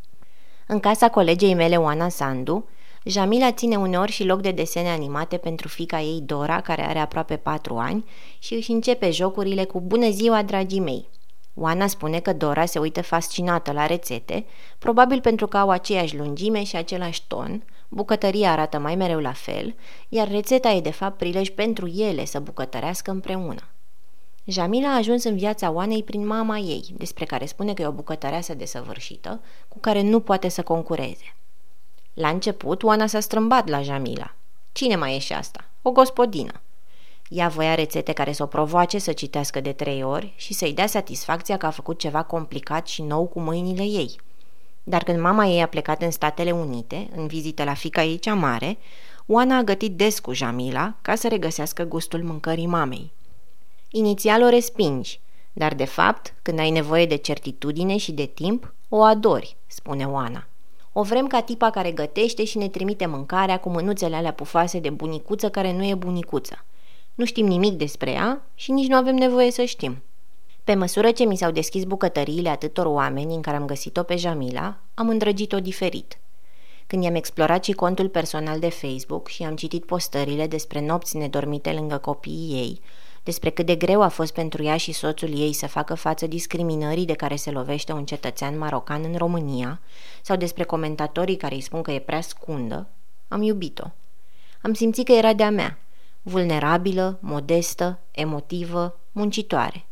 [0.67, 2.65] În casa colegei mele Oana Sandu,
[3.03, 7.35] Jamila ține uneori și loc de desene animate pentru fica ei Dora, care are aproape
[7.35, 8.05] patru ani,
[8.39, 11.09] și își începe jocurile cu Bună ziua, dragii mei!
[11.53, 14.45] Oana spune că Dora se uită fascinată la rețete,
[14.77, 19.75] probabil pentru că au aceeași lungime și același ton, bucătăria arată mai mereu la fel,
[20.09, 23.67] iar rețeta e de fapt prilej pentru ele să bucătărească împreună.
[24.45, 27.91] Jamila a ajuns în viața Oanei prin mama ei, despre care spune că e o
[27.91, 31.35] bucătăreasă desăvârșită, cu care nu poate să concureze.
[32.19, 34.35] La început, Oana s-a strâmbat la Jamila.
[34.71, 35.65] Cine mai e și asta?
[35.81, 36.61] O gospodină.
[37.29, 40.87] Ea voia rețete care să o provoace să citească de trei ori și să-i dea
[40.87, 44.15] satisfacția că a făcut ceva complicat și nou cu mâinile ei.
[44.83, 48.33] Dar când mama ei a plecat în Statele Unite, în vizită la fica ei cea
[48.33, 48.77] mare,
[49.25, 53.11] Oana a gătit des cu Jamila ca să regăsească gustul mâncării mamei.
[53.89, 55.19] Inițial o respingi,
[55.53, 60.48] dar de fapt, când ai nevoie de certitudine și de timp, o adori, spune Oana.
[60.99, 64.89] O vrem ca tipa care gătește și ne trimite mâncarea cu mânuțele alea pufoase de
[64.89, 66.65] bunicuță care nu e bunicuță.
[67.15, 70.03] Nu știm nimic despre ea și nici nu avem nevoie să știm.
[70.63, 74.77] Pe măsură ce mi s-au deschis bucătăriile atâtor oameni în care am găsit-o pe Jamila,
[74.93, 76.19] am îndrăgit-o diferit.
[76.87, 81.71] Când i-am explorat și contul personal de Facebook și am citit postările despre nopți nedormite
[81.71, 82.81] lângă copiii ei,
[83.29, 87.05] despre cât de greu a fost pentru ea și soțul ei să facă față discriminării
[87.05, 89.79] de care se lovește un cetățean marocan în România,
[90.21, 92.87] sau despre comentatorii care îi spun că e prea scundă,
[93.27, 93.87] am iubit-o.
[94.61, 95.77] Am simțit că era de-a mea,
[96.21, 99.85] vulnerabilă, modestă, emotivă, muncitoare.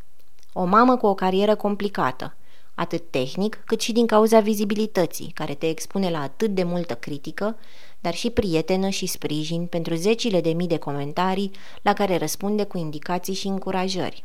[0.52, 2.34] O mamă cu o carieră complicată,
[2.74, 7.56] atât tehnic cât și din cauza vizibilității, care te expune la atât de multă critică,
[8.00, 11.50] dar și prietenă și sprijin pentru zecile de mii de comentarii
[11.82, 14.24] la care răspunde cu indicații și încurajări.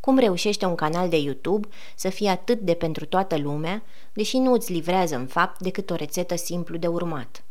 [0.00, 3.82] Cum reușește un canal de YouTube să fie atât de pentru toată lumea,
[4.12, 7.44] deși nu îți livrează în fapt decât o rețetă simplu de urmat?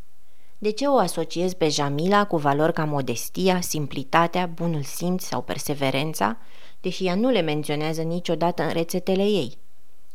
[0.58, 6.36] De ce o asociez pe Jamila cu valori ca modestia, simplitatea, bunul simț sau perseverența,
[6.80, 9.58] deși ea nu le menționează niciodată în rețetele ei?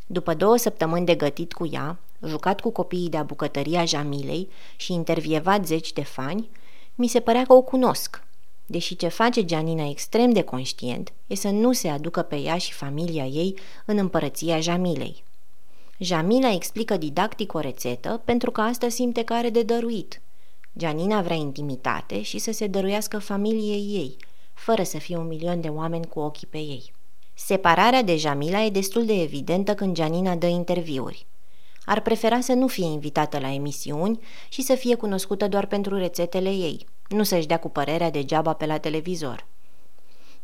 [0.07, 5.65] După două săptămâni de gătit cu ea, jucat cu copiii de-a bucătăria Jamilei și intervievat
[5.65, 6.49] zeci de fani,
[6.95, 8.23] mi se părea că o cunosc.
[8.65, 12.73] Deși ce face Gianina extrem de conștient e să nu se aducă pe ea și
[12.73, 15.23] familia ei în împărăția Jamilei.
[15.99, 20.21] Jamila explică didactic o rețetă pentru că asta simte că are de dăruit.
[20.77, 24.17] Gianina vrea intimitate și să se dăruiască familiei ei,
[24.53, 26.91] fără să fie un milion de oameni cu ochii pe ei.
[27.33, 31.25] Separarea de Jamila e destul de evidentă când Gianina dă interviuri.
[31.89, 34.19] Ar prefera să nu fie invitată la emisiuni
[34.49, 38.65] și să fie cunoscută doar pentru rețetele ei, nu să-și dea cu părerea degeaba pe
[38.65, 39.45] la televizor.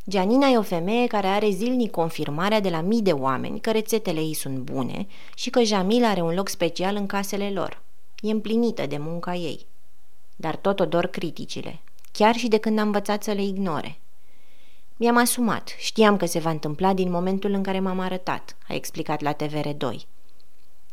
[0.09, 4.19] Gianina e o femeie care are zilnic confirmarea de la mii de oameni că rețetele
[4.19, 7.81] ei sunt bune și că Jamila are un loc special în casele lor.
[8.21, 9.65] E împlinită de munca ei.
[10.35, 11.79] Dar tot o dor criticile,
[12.11, 13.99] chiar și de când a învățat să le ignore.
[14.97, 19.21] Mi-am asumat, știam că se va întâmpla din momentul în care m-am arătat, a explicat
[19.21, 19.95] la TVR2.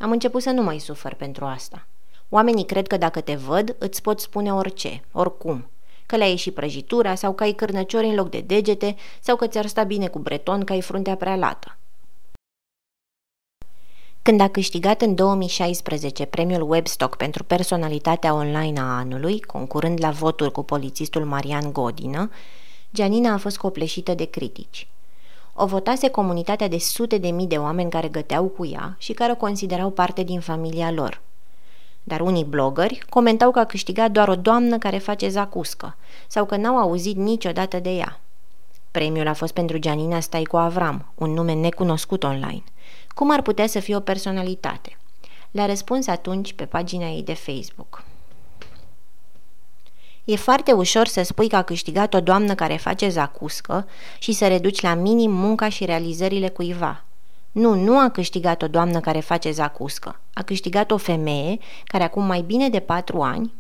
[0.01, 1.87] Am început să nu mai sufăr pentru asta.
[2.29, 5.71] Oamenii cred că dacă te văd, îți pot spune orice, oricum.
[6.07, 9.67] Că le-ai ieșit prăjitura sau că ai cârnăciori în loc de degete sau că ți-ar
[9.67, 11.77] sta bine cu breton că ai fruntea prea lată.
[14.23, 20.53] Când a câștigat în 2016 premiul Webstock pentru personalitatea online a anului, concurând la voturi
[20.53, 22.31] cu polițistul Marian Godină,
[22.93, 24.89] Gianina a fost copleșită de critici.
[25.63, 29.33] O votase comunitatea de sute de mii de oameni care găteau cu ea și care
[29.33, 31.21] o considerau parte din familia lor.
[32.03, 35.97] Dar unii blogări comentau că a câștigat doar o doamnă care face zacuscă
[36.29, 38.21] sau că n-au auzit niciodată de ea.
[38.91, 42.65] Premiul a fost pentru Gianina Staico Avram, un nume necunoscut online.
[43.15, 44.97] Cum ar putea să fie o personalitate?
[45.51, 48.05] Le-a răspuns atunci pe pagina ei de Facebook.
[50.31, 53.89] E foarte ușor să spui că a câștigat o doamnă care face zacuscă
[54.19, 57.05] și să reduci la minim munca și realizările cuiva.
[57.53, 60.21] Nu, nu a câștigat o doamnă care face zacuscă.
[60.33, 63.53] A câștigat o femeie care acum mai bine de patru ani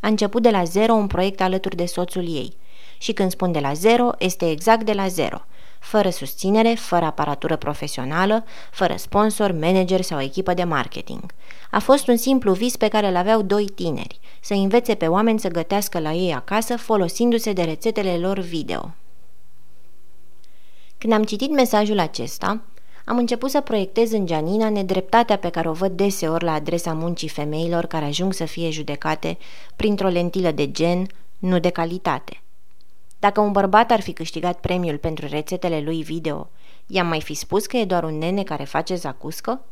[0.00, 2.56] a început de la zero un proiect alături de soțul ei.
[2.98, 5.44] Și când spun de la zero, este exact de la zero–
[5.82, 11.32] fără susținere, fără aparatură profesională, fără sponsor, manager sau echipă de marketing.
[11.70, 15.40] A fost un simplu vis pe care îl aveau doi tineri, să învețe pe oameni
[15.40, 18.94] să gătească la ei acasă folosindu-se de rețetele lor video.
[20.98, 22.60] Când am citit mesajul acesta,
[23.04, 27.28] am început să proiectez în Gianina nedreptatea pe care o văd deseori la adresa muncii
[27.28, 29.38] femeilor care ajung să fie judecate
[29.76, 31.06] printr-o lentilă de gen,
[31.38, 32.42] nu de calitate.
[33.22, 36.48] Dacă un bărbat ar fi câștigat premiul pentru rețetele lui video,
[36.86, 39.64] i-am mai fi spus că e doar un nene care face zacuscă?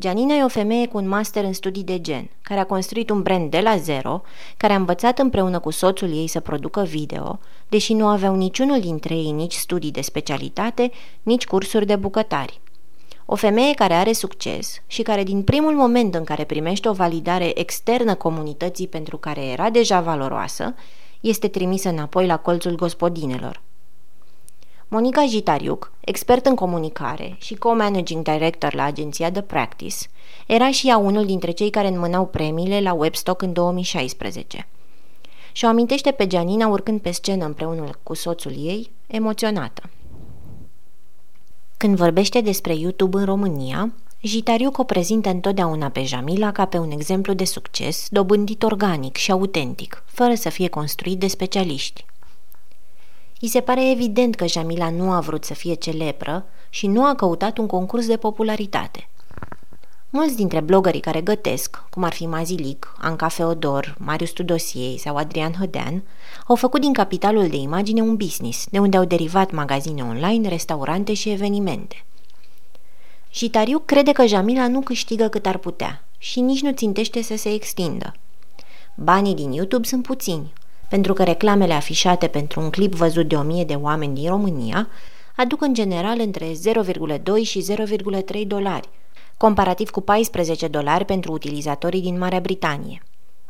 [0.00, 3.22] Gianina e o femeie cu un master în studii de gen, care a construit un
[3.22, 4.22] brand de la zero,
[4.56, 7.38] care a învățat împreună cu soțul ei să producă video,
[7.68, 10.90] deși nu aveau niciunul dintre ei nici studii de specialitate,
[11.22, 12.60] nici cursuri de bucătari.
[13.26, 17.58] O femeie care are succes și care din primul moment în care primește o validare
[17.58, 20.74] externă comunității pentru care era deja valoroasă,
[21.26, 23.62] este trimisă înapoi la colțul gospodinelor.
[24.88, 29.96] Monica Jitariuc, expert în comunicare și co-managing director la agenția The Practice,
[30.46, 34.66] era și ea unul dintre cei care înmânau premiile la Webstock în 2016.
[35.52, 39.82] Și o amintește pe Gianina urcând pe scenă împreună cu soțul ei, emoționată.
[41.76, 43.92] Când vorbește despre YouTube în România,
[44.26, 49.30] Jitariuc o prezintă întotdeauna pe Jamila ca pe un exemplu de succes dobândit organic și
[49.30, 52.04] autentic, fără să fie construit de specialiști.
[53.40, 57.14] I se pare evident că Jamila nu a vrut să fie celebră și nu a
[57.14, 59.08] căutat un concurs de popularitate.
[60.10, 65.52] Mulți dintre blogării care gătesc, cum ar fi Mazilic, Anca Feodor, Marius Tudosiei sau Adrian
[65.58, 66.02] Hădean,
[66.46, 71.14] au făcut din capitalul de imagine un business, de unde au derivat magazine online, restaurante
[71.14, 72.04] și evenimente–
[73.34, 77.36] și Tariu crede că Jamila nu câștigă cât ar putea și nici nu țintește să
[77.36, 78.14] se extindă.
[78.96, 80.52] Banii din YouTube sunt puțini,
[80.88, 84.88] pentru că reclamele afișate pentru un clip văzut de o mie de oameni din România
[85.36, 87.64] aduc în general între 0,2 și
[88.34, 88.88] 0,3 dolari,
[89.36, 93.02] comparativ cu 14 dolari pentru utilizatorii din Marea Britanie.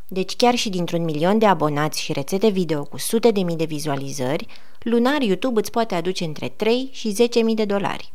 [0.09, 3.64] Deci chiar și dintr-un milion de abonați și rețete video cu sute de mii de
[3.64, 4.47] vizualizări,
[4.79, 8.12] lunar YouTube îți poate aduce între 3 și 10 mii de dolari.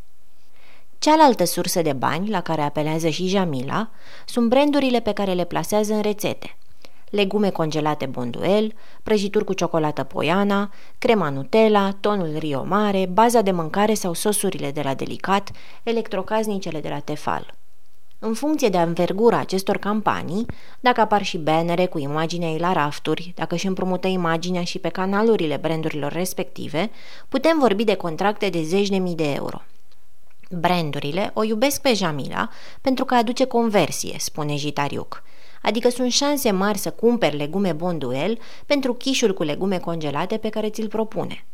[1.00, 3.90] Cealaltă sursă de bani, la care apelează și Jamila,
[4.26, 6.58] sunt brandurile pe care le plasează în rețete.
[7.10, 13.94] Legume congelate Bonduel, prăjituri cu ciocolată Poiana, crema Nutella, tonul Rio Mare, baza de mâncare
[13.94, 15.52] sau sosurile de la Delicat,
[15.84, 17.54] electrocaznicele de la Tefal.
[18.20, 20.46] În funcție de învergura acestor campanii,
[20.80, 24.90] dacă apar și bannere cu imaginea ei la rafturi, dacă își împrumută imaginea și pe
[24.90, 26.90] canalurile brandurilor respective,
[27.30, 29.62] putem vorbi de contracte de zeci de mii de euro.
[30.52, 32.50] Brandurile o iubesc pe Jamila
[32.82, 35.24] pentru că aduce conversie, spune Jitariuc.
[35.62, 40.70] Adică sunt șanse mari să cumperi legume Bonduel pentru chișul cu legume congelate pe care
[40.70, 41.46] ți-l propune.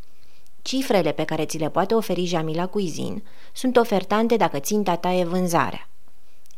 [0.62, 5.24] Cifrele pe care ți le poate oferi Jamila Cuisine sunt ofertante dacă ținta ta e
[5.24, 5.88] vânzarea.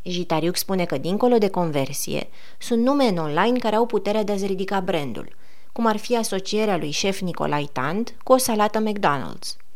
[0.03, 4.47] Jitariuc spune că dincolo de conversie, sunt nume în online care au puterea de a-ți
[4.47, 5.37] ridica brandul,
[5.73, 9.57] cum ar fi asocierea lui șef Nicolai Tant cu o salată McDonald's–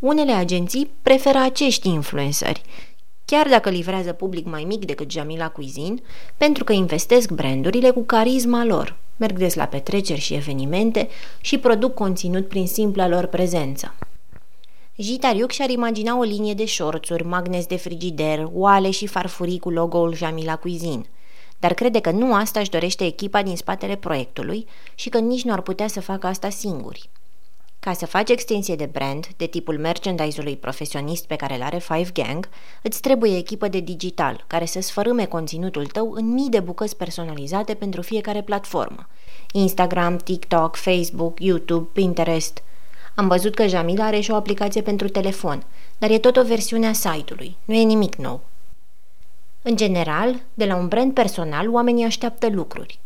[0.00, 2.62] unele agenții preferă acești influenceri,
[3.24, 6.00] chiar dacă livrează public mai mic decât Jamila Cuisine,
[6.36, 11.08] pentru că investesc brandurile cu carisma lor, merg des la petreceri și evenimente
[11.40, 13.94] și produc conținut prin simpla lor prezență.
[14.96, 20.14] Jitariuc și-ar imagina o linie de șorțuri, magnes de frigider, oale și farfurii cu logo-ul
[20.14, 21.02] Jamila Cuisine,
[21.58, 25.52] dar crede că nu asta își dorește echipa din spatele proiectului și că nici nu
[25.52, 27.10] ar putea să facă asta singuri.
[27.80, 32.10] Ca să faci extensie de brand, de tipul merchandise-ului profesionist pe care îl are Five
[32.12, 32.48] Gang,
[32.82, 37.74] îți trebuie echipă de digital, care să sfărâme conținutul tău în mii de bucăți personalizate
[37.74, 39.08] pentru fiecare platformă.
[39.52, 42.62] Instagram, TikTok, Facebook, YouTube, Pinterest.
[43.14, 45.64] Am văzut că Jamila are și o aplicație pentru telefon,
[45.98, 48.40] dar e tot o versiune a site-ului, nu e nimic nou.
[49.62, 52.98] În general, de la un brand personal, oamenii așteaptă lucruri.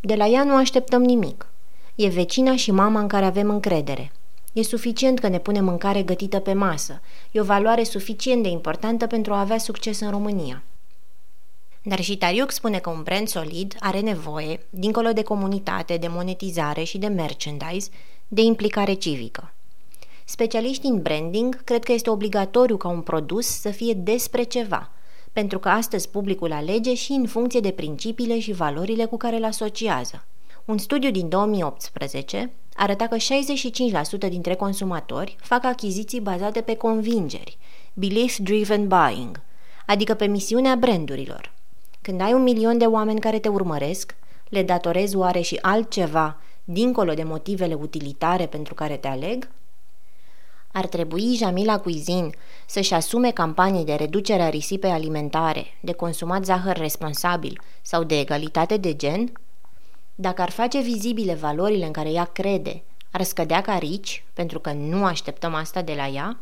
[0.00, 1.46] De la ea nu așteptăm nimic.
[1.94, 4.12] E vecina și mama în care avem încredere.
[4.52, 7.00] E suficient că ne pune mâncare gătită pe masă.
[7.30, 10.62] E o valoare suficient de importantă pentru a avea succes în România.
[11.82, 16.82] Dar și Tariuc spune că un brand solid are nevoie, dincolo de comunitate, de monetizare
[16.82, 17.90] și de merchandise,
[18.28, 19.52] de implicare civică.
[20.24, 24.90] Specialiștii în branding cred că este obligatoriu ca un produs să fie despre ceva,
[25.32, 29.44] pentru că astăzi publicul alege și în funcție de principiile și valorile cu care îl
[29.44, 30.24] asociază.
[30.64, 33.16] Un studiu din 2018 arăta că
[34.26, 37.58] 65% dintre consumatori fac achiziții bazate pe convingeri,
[37.94, 39.40] belief-driven buying,
[39.86, 41.52] adică pe misiunea brandurilor.
[42.02, 44.14] Când ai un milion de oameni care te urmăresc,
[44.48, 49.48] le datorezi oare și altceva dincolo de motivele utilitare pentru care te aleg?
[50.72, 52.30] Ar trebui Jamila Cuisine
[52.66, 58.76] să-și asume campanii de reducere a risipei alimentare, de consumat zahăr responsabil sau de egalitate
[58.76, 59.32] de gen?
[60.20, 64.72] Dacă ar face vizibile valorile în care ea crede, ar scădea ca rici, pentru că
[64.72, 66.38] nu așteptăm asta de la ea?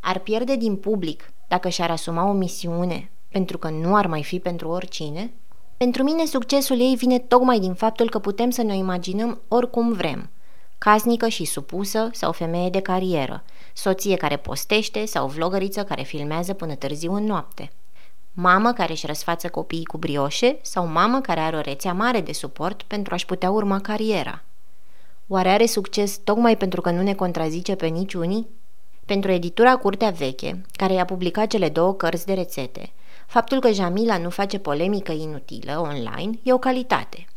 [0.00, 4.38] Ar pierde din public dacă și-ar asuma o misiune, pentru că nu ar mai fi
[4.38, 5.32] pentru oricine?
[5.76, 10.30] Pentru mine succesul ei vine tocmai din faptul că putem să ne imaginăm oricum vrem–
[10.78, 13.44] casnică și supusă sau femeie de carieră,
[13.74, 17.72] soție care postește sau vlogăriță care filmează până târziu în noapte.
[18.38, 22.32] Mamă care își răsfață copiii cu brioșe sau mamă care are o rețea mare de
[22.32, 24.42] suport pentru a-și putea urma cariera.
[25.26, 28.46] Oare are succes tocmai pentru că nu ne contrazice pe niciunii?
[29.04, 32.92] Pentru editura Curtea Veche, care i-a publicat cele două cărți de rețete,
[33.26, 37.24] faptul că Jamila nu face polemică inutilă online e o calitate–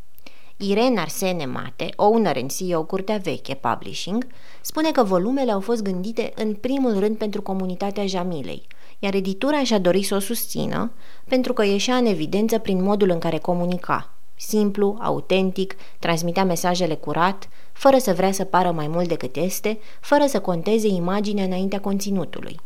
[0.62, 4.28] Irene Arsene Mate, owner în CEO Curtea Veche Publishing,
[4.62, 8.68] spune că volumele au fost gândite în primul rând pentru comunitatea Jamilei,
[9.00, 10.91] iar editura și-a dorit să o susțină
[11.28, 14.14] pentru că ieșea în evidență prin modul în care comunica.
[14.36, 20.26] Simplu, autentic, transmitea mesajele curat, fără să vrea să pară mai mult decât este, fără
[20.28, 22.60] să conteze imaginea înaintea conținutului.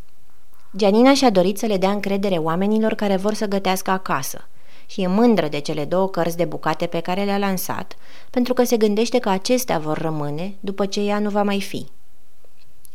[0.78, 4.48] Gianina și-a dorit să le dea încredere oamenilor care vor să gătească acasă–
[4.86, 7.96] și e mândră de cele două cărți de bucate pe care le-a lansat,
[8.30, 11.86] pentru că se gândește că acestea vor rămâne după ce ea nu va mai fi.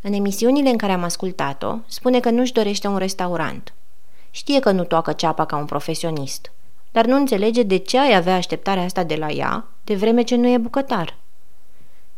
[0.02, 3.74] În emisiunile în care am ascultat-o, spune că nu-și dorește un restaurant.
[4.30, 6.52] Știe că nu toacă ceapa ca un profesionist,
[6.92, 10.36] dar nu înțelege de ce ai avea așteptarea asta de la ea, de vreme ce
[10.36, 11.16] nu e bucătar.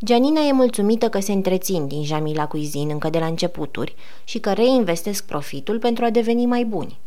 [0.04, 4.52] Gianina e mulțumită că se întrețin din Jamila Cuisine încă de la începuturi și că
[4.52, 6.98] reinvestesc profitul pentru a deveni mai buni.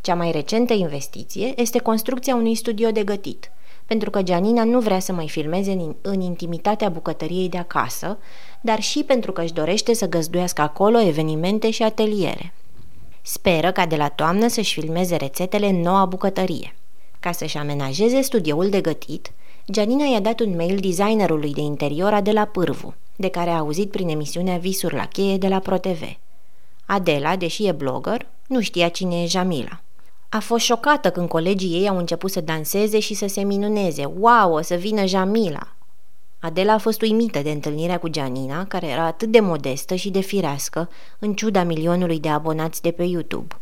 [0.00, 3.50] Cea mai recentă investiție este construcția unui studio de gătit,
[3.86, 8.18] pentru că Gianina nu vrea să mai filmeze în, în intimitatea bucătăriei de acasă,
[8.60, 12.52] dar și pentru că își dorește să găzduiască acolo evenimente și ateliere.
[13.22, 16.76] Speră ca de la toamnă să-și filmeze rețetele în noua bucătărie.
[17.20, 19.32] Ca să-și amenajeze studioul de gătit,
[19.70, 24.08] Gianina i-a dat un mail designerului de interior Adela Pârvu, de care a auzit prin
[24.08, 26.02] emisiunea Visuri la cheie de la ProTV.
[26.86, 29.80] Adela, deși e blogger, nu știa cine e Jamila.
[30.36, 34.04] A fost șocată când colegii ei au început să danseze și să se minuneze.
[34.18, 35.74] Wow, o să vină Jamila!
[36.40, 40.20] Adela a fost uimită de întâlnirea cu Gianina, care era atât de modestă și de
[40.20, 43.54] firească, în ciuda milionului de abonați de pe YouTube.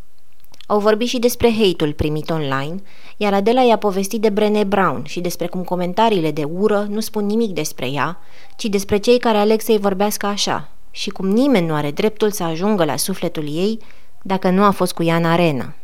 [0.67, 2.83] Au vorbit și despre hate-ul primit online,
[3.17, 7.27] iar Adela i-a povestit de Brené Brown și despre cum comentariile de ură nu spun
[7.27, 8.19] nimic despre ea,
[8.57, 12.43] ci despre cei care aleg să-i vorbească așa și cum nimeni nu are dreptul să
[12.43, 13.79] ajungă la sufletul ei
[14.23, 15.75] dacă nu a fost cu ea în arenă.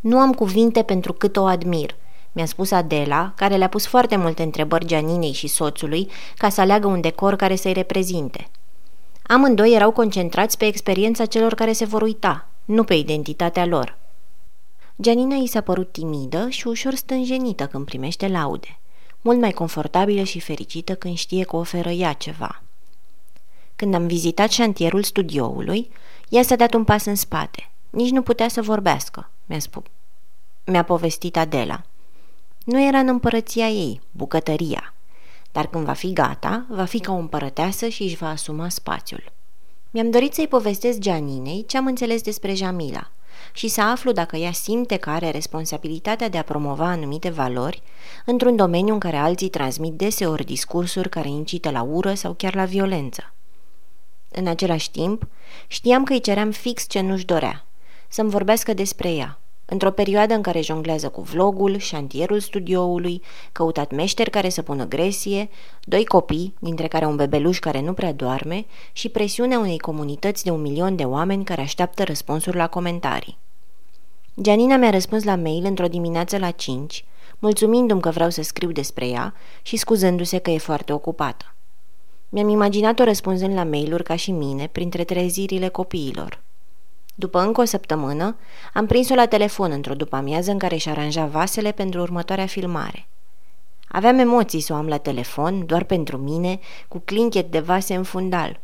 [0.00, 1.94] Nu am cuvinte pentru cât o admir,
[2.32, 6.86] mi-a spus Adela, care le-a pus foarte multe întrebări Gianinei și soțului ca să aleagă
[6.86, 8.48] un decor care să-i reprezinte.
[9.22, 13.98] Amândoi erau concentrați pe experiența celor care se vor uita, nu pe identitatea lor.
[15.00, 18.78] Gianina i s-a părut timidă și ușor stânjenită când primește laude,
[19.20, 22.62] mult mai confortabilă și fericită când știe că oferă ea ceva.
[23.76, 25.90] Când am vizitat șantierul studioului,
[26.28, 27.70] ea s-a dat un pas în spate.
[27.90, 29.82] Nici nu putea să vorbească mi-a spus.
[30.64, 31.82] Mi-a povestit Adela.
[32.64, 34.94] Nu era în împărăția ei, bucătăria,
[35.52, 39.32] dar când va fi gata, va fi ca o împărăteasă și își va asuma spațiul.
[39.90, 43.10] Mi-am dorit să-i povestesc Gianinei ce am înțeles despre Jamila
[43.52, 47.82] și să aflu dacă ea simte că are responsabilitatea de a promova anumite valori
[48.24, 52.64] într-un domeniu în care alții transmit deseori discursuri care incită la ură sau chiar la
[52.64, 53.32] violență.
[54.28, 55.26] În același timp,
[55.66, 57.64] știam că îi ceream fix ce nu-și dorea,
[58.12, 64.30] să-mi vorbească despre ea, într-o perioadă în care jonglează cu vlogul, șantierul studioului, căutat meșteri
[64.30, 65.48] care să pună gresie,
[65.84, 70.50] doi copii, dintre care un bebeluș care nu prea doarme, și presiunea unei comunități de
[70.50, 73.38] un milion de oameni care așteaptă răspunsuri la comentarii.
[74.42, 77.04] Gianina mi-a răspuns la mail într-o dimineață la 5,
[77.38, 81.54] mulțumindu-mi că vreau să scriu despre ea și scuzându-se că e foarte ocupată.
[82.28, 86.42] Mi-am imaginat-o răspunzând la mail-uri ca și mine, printre trezirile copiilor.
[87.14, 88.36] După încă o săptămână,
[88.74, 93.06] am prins-o la telefon într-o după-amiază în care își aranja vasele pentru următoarea filmare.
[93.88, 96.58] Aveam emoții să o am la telefon, doar pentru mine,
[96.88, 98.60] cu clinchet de vase în fundal.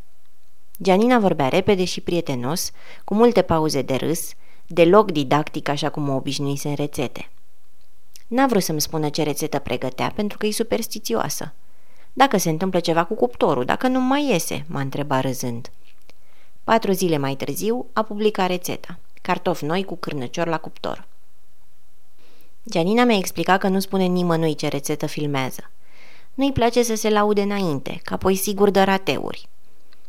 [0.82, 2.70] Gianina vorbea repede și prietenos,
[3.04, 4.32] cu multe pauze de râs,
[4.66, 7.30] deloc didactic așa cum o obișnuise în rețete.
[8.26, 11.52] N-a vrut să-mi spună ce rețetă pregătea pentru că e superstițioasă.
[12.12, 15.70] Dacă se întâmplă ceva cu cuptorul, dacă nu mai iese, m-a întrebat râzând.
[16.66, 18.98] Patru zile mai târziu a publicat rețeta.
[19.22, 21.06] Cartofi noi cu cârnăcior la cuptor.
[22.70, 25.70] Gianina mi-a explicat că nu spune nimănui ce rețetă filmează.
[26.34, 29.48] Nu-i place să se laude înainte, că apoi sigur dă rateuri.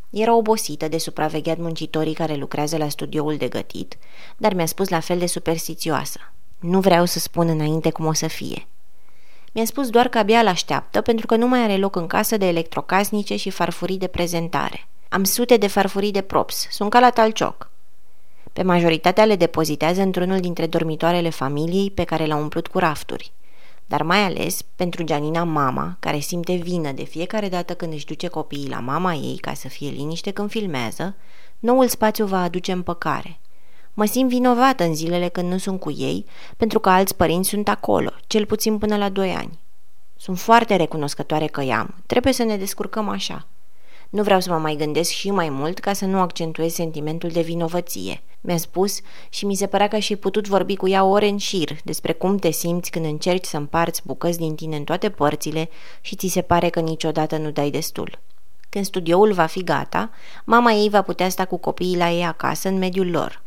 [0.10, 3.98] Era obosită de supravegheat muncitorii care lucrează la studioul de gătit,
[4.38, 6.20] dar mi-a spus la fel de superstițioasă.
[6.60, 8.68] Nu vreau să spun înainte cum o să fie.
[9.54, 12.48] Mi-a spus doar că abia l-așteaptă pentru că nu mai are loc în casă de
[12.48, 14.88] electrocasnice și farfurii de prezentare.
[15.10, 17.70] Am sute de farfurii de props, sunt ca la talcioc.
[18.54, 23.32] Pe majoritatea le depozitează într-unul dintre dormitoarele familiei pe care l-au umplut cu rafturi.
[23.86, 28.28] Dar mai ales pentru Gianina mama, care simte vină de fiecare dată când își duce
[28.28, 31.16] copiii la mama ei ca să fie liniște când filmează,
[31.60, 33.40] noul spațiu va aduce împăcare.
[33.94, 36.26] Mă simt vinovată în zilele când nu sunt cu ei,
[36.58, 39.60] pentru că alți părinți sunt acolo, cel puțin până la doi ani.
[40.16, 41.96] Sunt foarte recunoscătoare că i-am.
[42.06, 43.48] Trebuie să ne descurcăm așa.
[44.10, 47.42] Nu vreau să mă mai gândesc și mai mult ca să nu accentuez sentimentul de
[47.42, 48.22] vinovăție.
[48.42, 49.00] Mi-a spus
[49.30, 52.38] și mi se părea că și putut vorbi cu ea ore în șir despre cum
[52.38, 55.70] te simți când încerci să împarți bucăți din tine în toate părțile
[56.02, 58.20] și ți se pare că niciodată nu dai destul.
[58.70, 60.10] Când studioul va fi gata,
[60.46, 63.42] mama ei va putea sta cu copiii la ei acasă în mediul lor.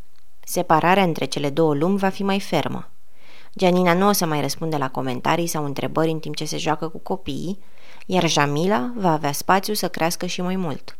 [0.44, 2.88] Separarea între cele două lumi va fi mai fermă.
[3.56, 6.88] Gianina nu o să mai răspunde la comentarii sau întrebări în timp ce se joacă
[6.88, 7.58] cu copiii,
[8.12, 10.98] iar Jamila va avea spațiu să crească și mai mult.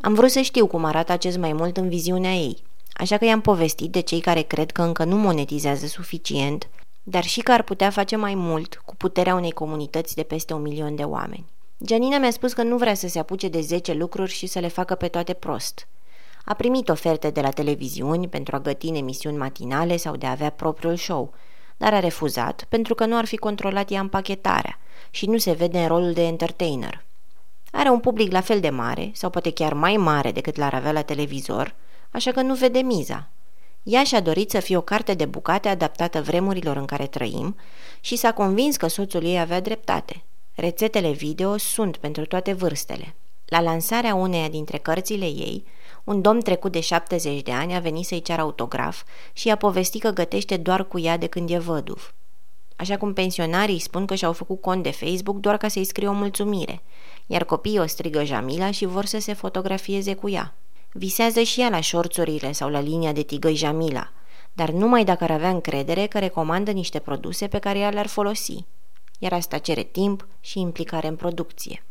[0.00, 3.40] Am vrut să știu cum arată acest mai mult în viziunea ei, așa că i-am
[3.40, 6.68] povestit de cei care cred că încă nu monetizează suficient,
[7.02, 10.62] dar și că ar putea face mai mult cu puterea unei comunități de peste un
[10.62, 11.44] milion de oameni.
[11.84, 14.68] Gianina mi-a spus că nu vrea să se apuce de 10 lucruri și să le
[14.68, 15.88] facă pe toate prost.
[16.44, 20.30] A primit oferte de la televiziuni pentru a găti în emisiuni matinale sau de a
[20.30, 21.32] avea propriul show,
[21.76, 24.78] dar a refuzat pentru că nu ar fi controlat ea împachetarea
[25.14, 27.04] și nu se vede în rolul de entertainer.
[27.70, 30.92] Are un public la fel de mare, sau poate chiar mai mare decât l-ar avea
[30.92, 31.74] la televizor,
[32.10, 33.28] așa că nu vede miza.
[33.82, 37.56] Ea și-a dorit să fie o carte de bucate adaptată vremurilor în care trăim
[38.00, 40.22] și s-a convins că soțul ei avea dreptate.
[40.54, 43.14] Rețetele video sunt pentru toate vârstele.
[43.46, 45.64] La lansarea uneia dintre cărțile ei,
[46.04, 49.02] un domn trecut de 70 de ani a venit să-i ceară autograf
[49.32, 52.14] și i-a povestit că gătește doar cu ea de când e văduv.
[52.82, 56.12] Așa cum pensionarii spun că și-au făcut cont de Facebook doar ca să-i scrie o
[56.12, 56.82] mulțumire,
[57.26, 60.54] iar copiii o strigă Jamila și vor să se fotografieze cu ea.
[60.92, 64.12] Visează și ea la șorțurile sau la linia de tigăi Jamila,
[64.52, 68.64] dar numai dacă ar avea încredere că recomandă niște produse pe care ea le-ar folosi,
[69.18, 71.84] iar asta cere timp și implicare în producție.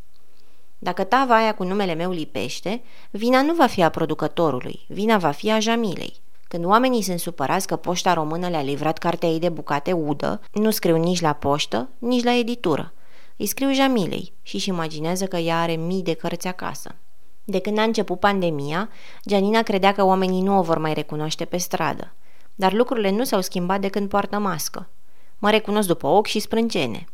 [0.77, 2.81] Dacă tava aia cu numele meu lipește,
[3.11, 6.13] vina nu va fi a producătorului, vina va fi a Jamilei.
[6.51, 10.71] Când oamenii sunt supărați că poșta română le-a livrat cartea ei de bucate udă, nu
[10.71, 12.93] scriu nici la poștă, nici la editură.
[13.37, 16.95] Îi scriu Jamilei și își imaginează că ea are mii de cărți acasă.
[17.43, 18.89] De când a început pandemia,
[19.25, 22.13] Gianina credea că oamenii nu o vor mai recunoaște pe stradă.
[22.55, 24.89] Dar lucrurile nu s-au schimbat de când poartă mască.
[25.37, 27.05] Mă recunosc după ochi și sprâncene.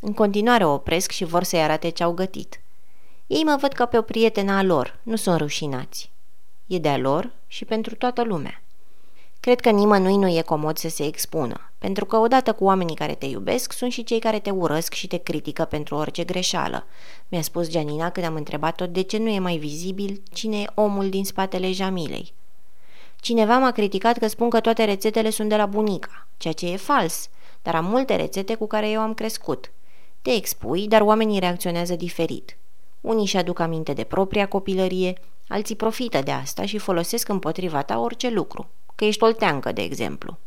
[0.00, 2.60] În continuare o opresc și vor să-i arate ce au gătit.
[3.26, 6.10] Ei mă văd ca pe o prietenă a lor, nu sunt rușinați.
[6.66, 8.62] E de-a lor și pentru toată lumea.
[9.40, 13.14] Cred că nimănui nu e comod să se expună, pentru că odată cu oamenii care
[13.14, 16.86] te iubesc sunt și cei care te urăsc și te critică pentru orice greșeală.
[17.28, 21.08] Mi-a spus Gianina când am întrebat-o de ce nu e mai vizibil cine e omul
[21.08, 22.32] din spatele Jamilei.
[23.20, 26.76] Cineva m-a criticat că spun că toate rețetele sunt de la bunica, ceea ce e
[26.76, 27.28] fals,
[27.62, 29.72] dar am multe rețete cu care eu am crescut.
[30.22, 32.56] Te expui, dar oamenii reacționează diferit.
[33.00, 35.14] Unii și aduc aminte de propria copilărie,
[35.48, 38.68] alții profită de asta și folosesc împotriva ta orice lucru
[39.00, 40.38] că ești olteancă, de exemplu.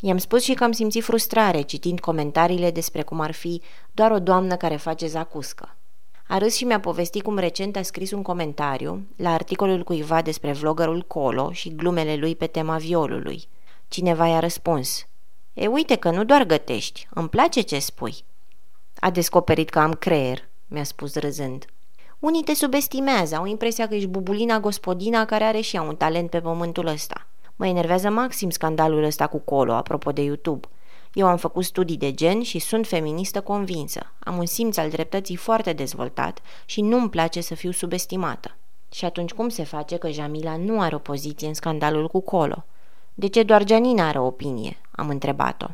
[0.00, 4.18] I-am spus și că am simțit frustrare citind comentariile despre cum ar fi doar o
[4.18, 5.76] doamnă care face zacuscă.
[6.28, 10.52] A râs și mi-a povestit cum recent a scris un comentariu la articolul cuiva despre
[10.52, 13.48] vloggerul Colo și glumele lui pe tema violului.
[13.88, 15.06] Cineva i-a răspuns,
[15.54, 18.24] E, uite că nu doar gătești, îmi place ce spui.
[18.98, 21.64] A descoperit că am creier, mi-a spus râzând.
[22.18, 26.30] Unii te subestimează, au impresia că ești bubulina gospodina care are și ea un talent
[26.30, 27.26] pe pământul ăsta.
[27.62, 30.68] Mă enervează maxim scandalul ăsta cu Colo, apropo de YouTube.
[31.12, 34.12] Eu am făcut studii de gen și sunt feministă convinsă.
[34.18, 38.56] Am un simț al dreptății foarte dezvoltat și nu-mi place să fiu subestimată.
[38.92, 42.64] Și atunci cum se face că Jamila nu are o poziție în scandalul cu Colo?
[43.14, 44.80] De ce doar Janina are o opinie?
[44.90, 45.66] Am întrebat-o.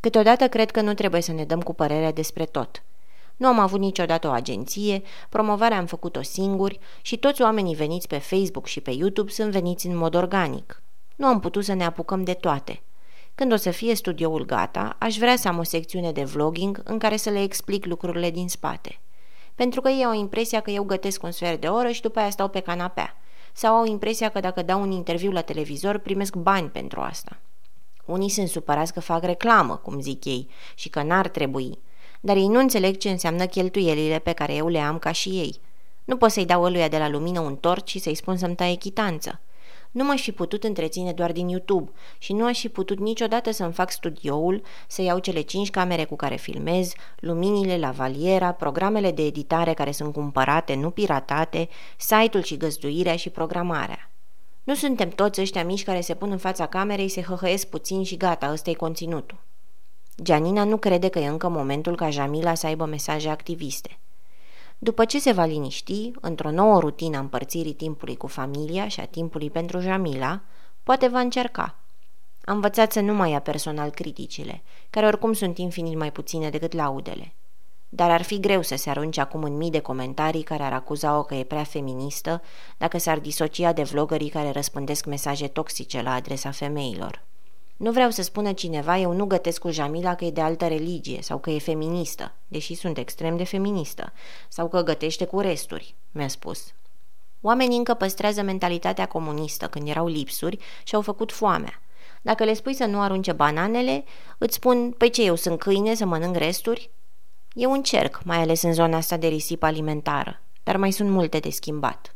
[0.00, 2.82] Câteodată cred că nu trebuie să ne dăm cu părerea despre tot.
[3.36, 8.18] Nu am avut niciodată o agenție, promovarea am făcut-o singuri și toți oamenii veniți pe
[8.18, 10.82] Facebook și pe YouTube sunt veniți în mod organic.
[11.20, 12.82] Nu am putut să ne apucăm de toate.
[13.34, 16.98] Când o să fie studioul gata, aș vrea să am o secțiune de vlogging în
[16.98, 18.98] care să le explic lucrurile din spate.
[19.54, 22.30] Pentru că ei au impresia că eu gătesc un sfert de oră și după aia
[22.30, 23.16] stau pe canapea.
[23.52, 27.38] Sau au impresia că dacă dau un interviu la televizor, primesc bani pentru asta.
[28.04, 31.78] Unii sunt supărați că fac reclamă, cum zic ei, și că n-ar trebui.
[32.20, 35.60] Dar ei nu înțeleg ce înseamnă cheltuielile pe care eu le am ca și ei.
[36.04, 38.74] Nu pot să-i dau ăluia de la lumină un tort și să-i spun să-mi taie
[38.74, 39.40] chitanță.
[39.90, 43.72] Nu m-aș fi putut întreține doar din YouTube și nu aș fi putut niciodată să-mi
[43.72, 49.72] fac studioul, să iau cele cinci camere cu care filmez, luminile, lavaliera, programele de editare
[49.72, 54.10] care sunt cumpărate, nu piratate, site-ul și găzduirea și programarea.
[54.64, 58.16] Nu suntem toți ăștia mici care se pun în fața camerei, se hăhăiesc puțin și
[58.16, 59.38] gata, ăsta e conținutul.
[60.22, 63.98] Gianina nu crede că e încă momentul ca Jamila să aibă mesaje activiste.
[64.82, 69.06] După ce se va liniști, într-o nouă rutină a împărțirii timpului cu familia și a
[69.06, 70.40] timpului pentru Jamila,
[70.82, 71.78] poate va încerca.
[72.44, 76.72] Am învățat să nu mai ia personal criticile, care oricum sunt infinit mai puține decât
[76.72, 77.34] laudele.
[77.88, 81.22] Dar ar fi greu să se arunce acum în mii de comentarii care ar acuza-o
[81.22, 82.42] că e prea feministă
[82.78, 87.28] dacă s-ar disocia de vlogării care răspândesc mesaje toxice la adresa femeilor.
[87.80, 91.22] Nu vreau să spună cineva eu nu gătesc cu Jamila că e de altă religie
[91.22, 94.12] sau că e feministă, deși sunt extrem de feministă,
[94.48, 96.72] sau că gătește cu resturi, mi-a spus.
[97.40, 101.82] Oamenii încă păstrează mentalitatea comunistă când erau lipsuri și au făcut foamea.
[102.22, 104.04] Dacă le spui să nu arunce bananele,
[104.38, 106.90] îți spun, păi ce, eu sunt câine să mănânc resturi?
[107.52, 111.38] E un cerc, mai ales în zona asta de risipă alimentară, dar mai sunt multe
[111.38, 112.14] de schimbat.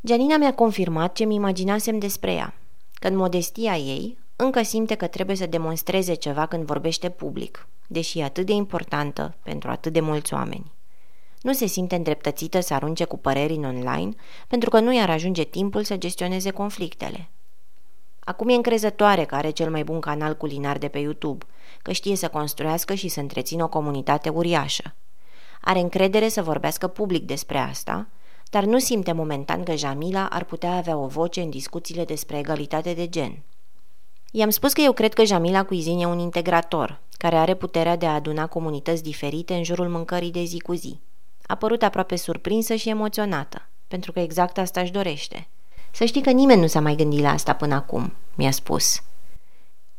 [0.00, 2.54] Janina mi-a confirmat ce mi imaginasem despre ea,
[2.92, 8.18] că în modestia ei încă simte că trebuie să demonstreze ceva când vorbește public, deși
[8.18, 10.72] e atât de importantă pentru atât de mulți oameni.
[11.40, 14.14] Nu se simte îndreptățită să arunce cu păreri în online,
[14.48, 17.28] pentru că nu i-ar ajunge timpul să gestioneze conflictele.
[18.20, 21.44] Acum e încrezătoare că are cel mai bun canal culinar de pe YouTube,
[21.82, 24.94] că știe să construiască și să întrețină o comunitate uriașă.
[25.60, 28.08] Are încredere să vorbească public despre asta,
[28.50, 32.92] dar nu simte momentan că Jamila ar putea avea o voce în discuțiile despre egalitate
[32.92, 33.38] de gen–
[34.30, 38.06] I-am spus că eu cred că Jamila Cuizin e un integrator, care are puterea de
[38.06, 41.00] a aduna comunități diferite în jurul mâncării de zi cu zi.
[41.46, 45.48] A părut aproape surprinsă și emoționată, pentru că exact asta își dorește.
[45.90, 49.02] Să știi că nimeni nu s-a mai gândit la asta până acum, mi-a spus.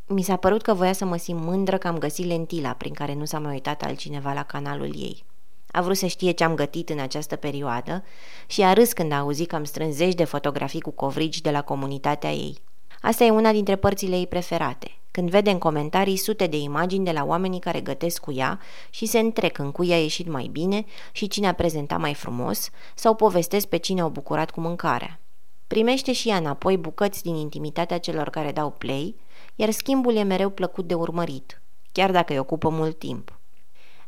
[0.08, 3.14] Mi s-a părut că voia să mă simt mândră că am găsit lentila prin care
[3.14, 5.26] nu s-a mai uitat altcineva la canalul ei.
[5.72, 8.04] A vrut să știe ce am gătit în această perioadă
[8.48, 11.52] și a râs când a auzit că am strâns zeci de fotografii cu covrigi de
[11.52, 12.58] la comunitatea ei.
[13.02, 17.12] Asta e una dintre părțile ei preferate, când vede în comentarii sute de imagini de
[17.12, 20.86] la oamenii care gătesc cu ea și se întrec în cui a ieșit mai bine
[21.12, 25.20] și cine a prezentat mai frumos sau povestesc pe cine au bucurat cu mâncarea.
[25.68, 29.16] Primește și ea înapoi bucăți din intimitatea celor care dau play,
[29.56, 33.40] iar schimbul e mereu plăcut de urmărit, chiar dacă îi ocupă mult timp.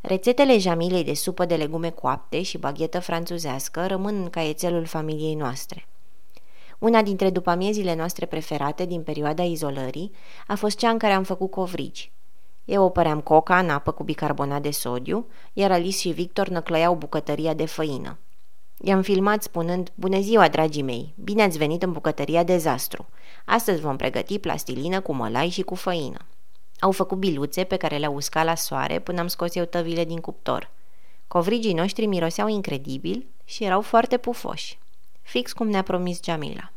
[0.01, 5.87] Rețetele Jamilei de supă de legume coapte și baghetă franțuzească rămân în caietelul familiei noastre.
[6.81, 10.11] Una dintre dupamiezile noastre preferate din perioada izolării
[10.47, 12.11] a fost cea în care am făcut covrigi.
[12.65, 17.53] Eu opăream coca în apă cu bicarbonat de sodiu, iar Alice și Victor năclăiau bucătăria
[17.53, 18.17] de făină.
[18.83, 21.13] I-am filmat spunând, Bună ziua, dragii mei!
[21.23, 23.05] Bine ați venit în bucătăria Dezastru!
[23.45, 26.19] Astăzi vom pregăti plastilină cu mălai și cu făină.
[26.79, 30.19] Au făcut biluțe pe care le-au uscat la soare până am scos eu tăvile din
[30.19, 30.69] cuptor.
[31.27, 34.79] Covrigii noștri miroseau incredibil și erau foarte pufoși
[35.21, 36.71] fix cum ne-a promis Jamila.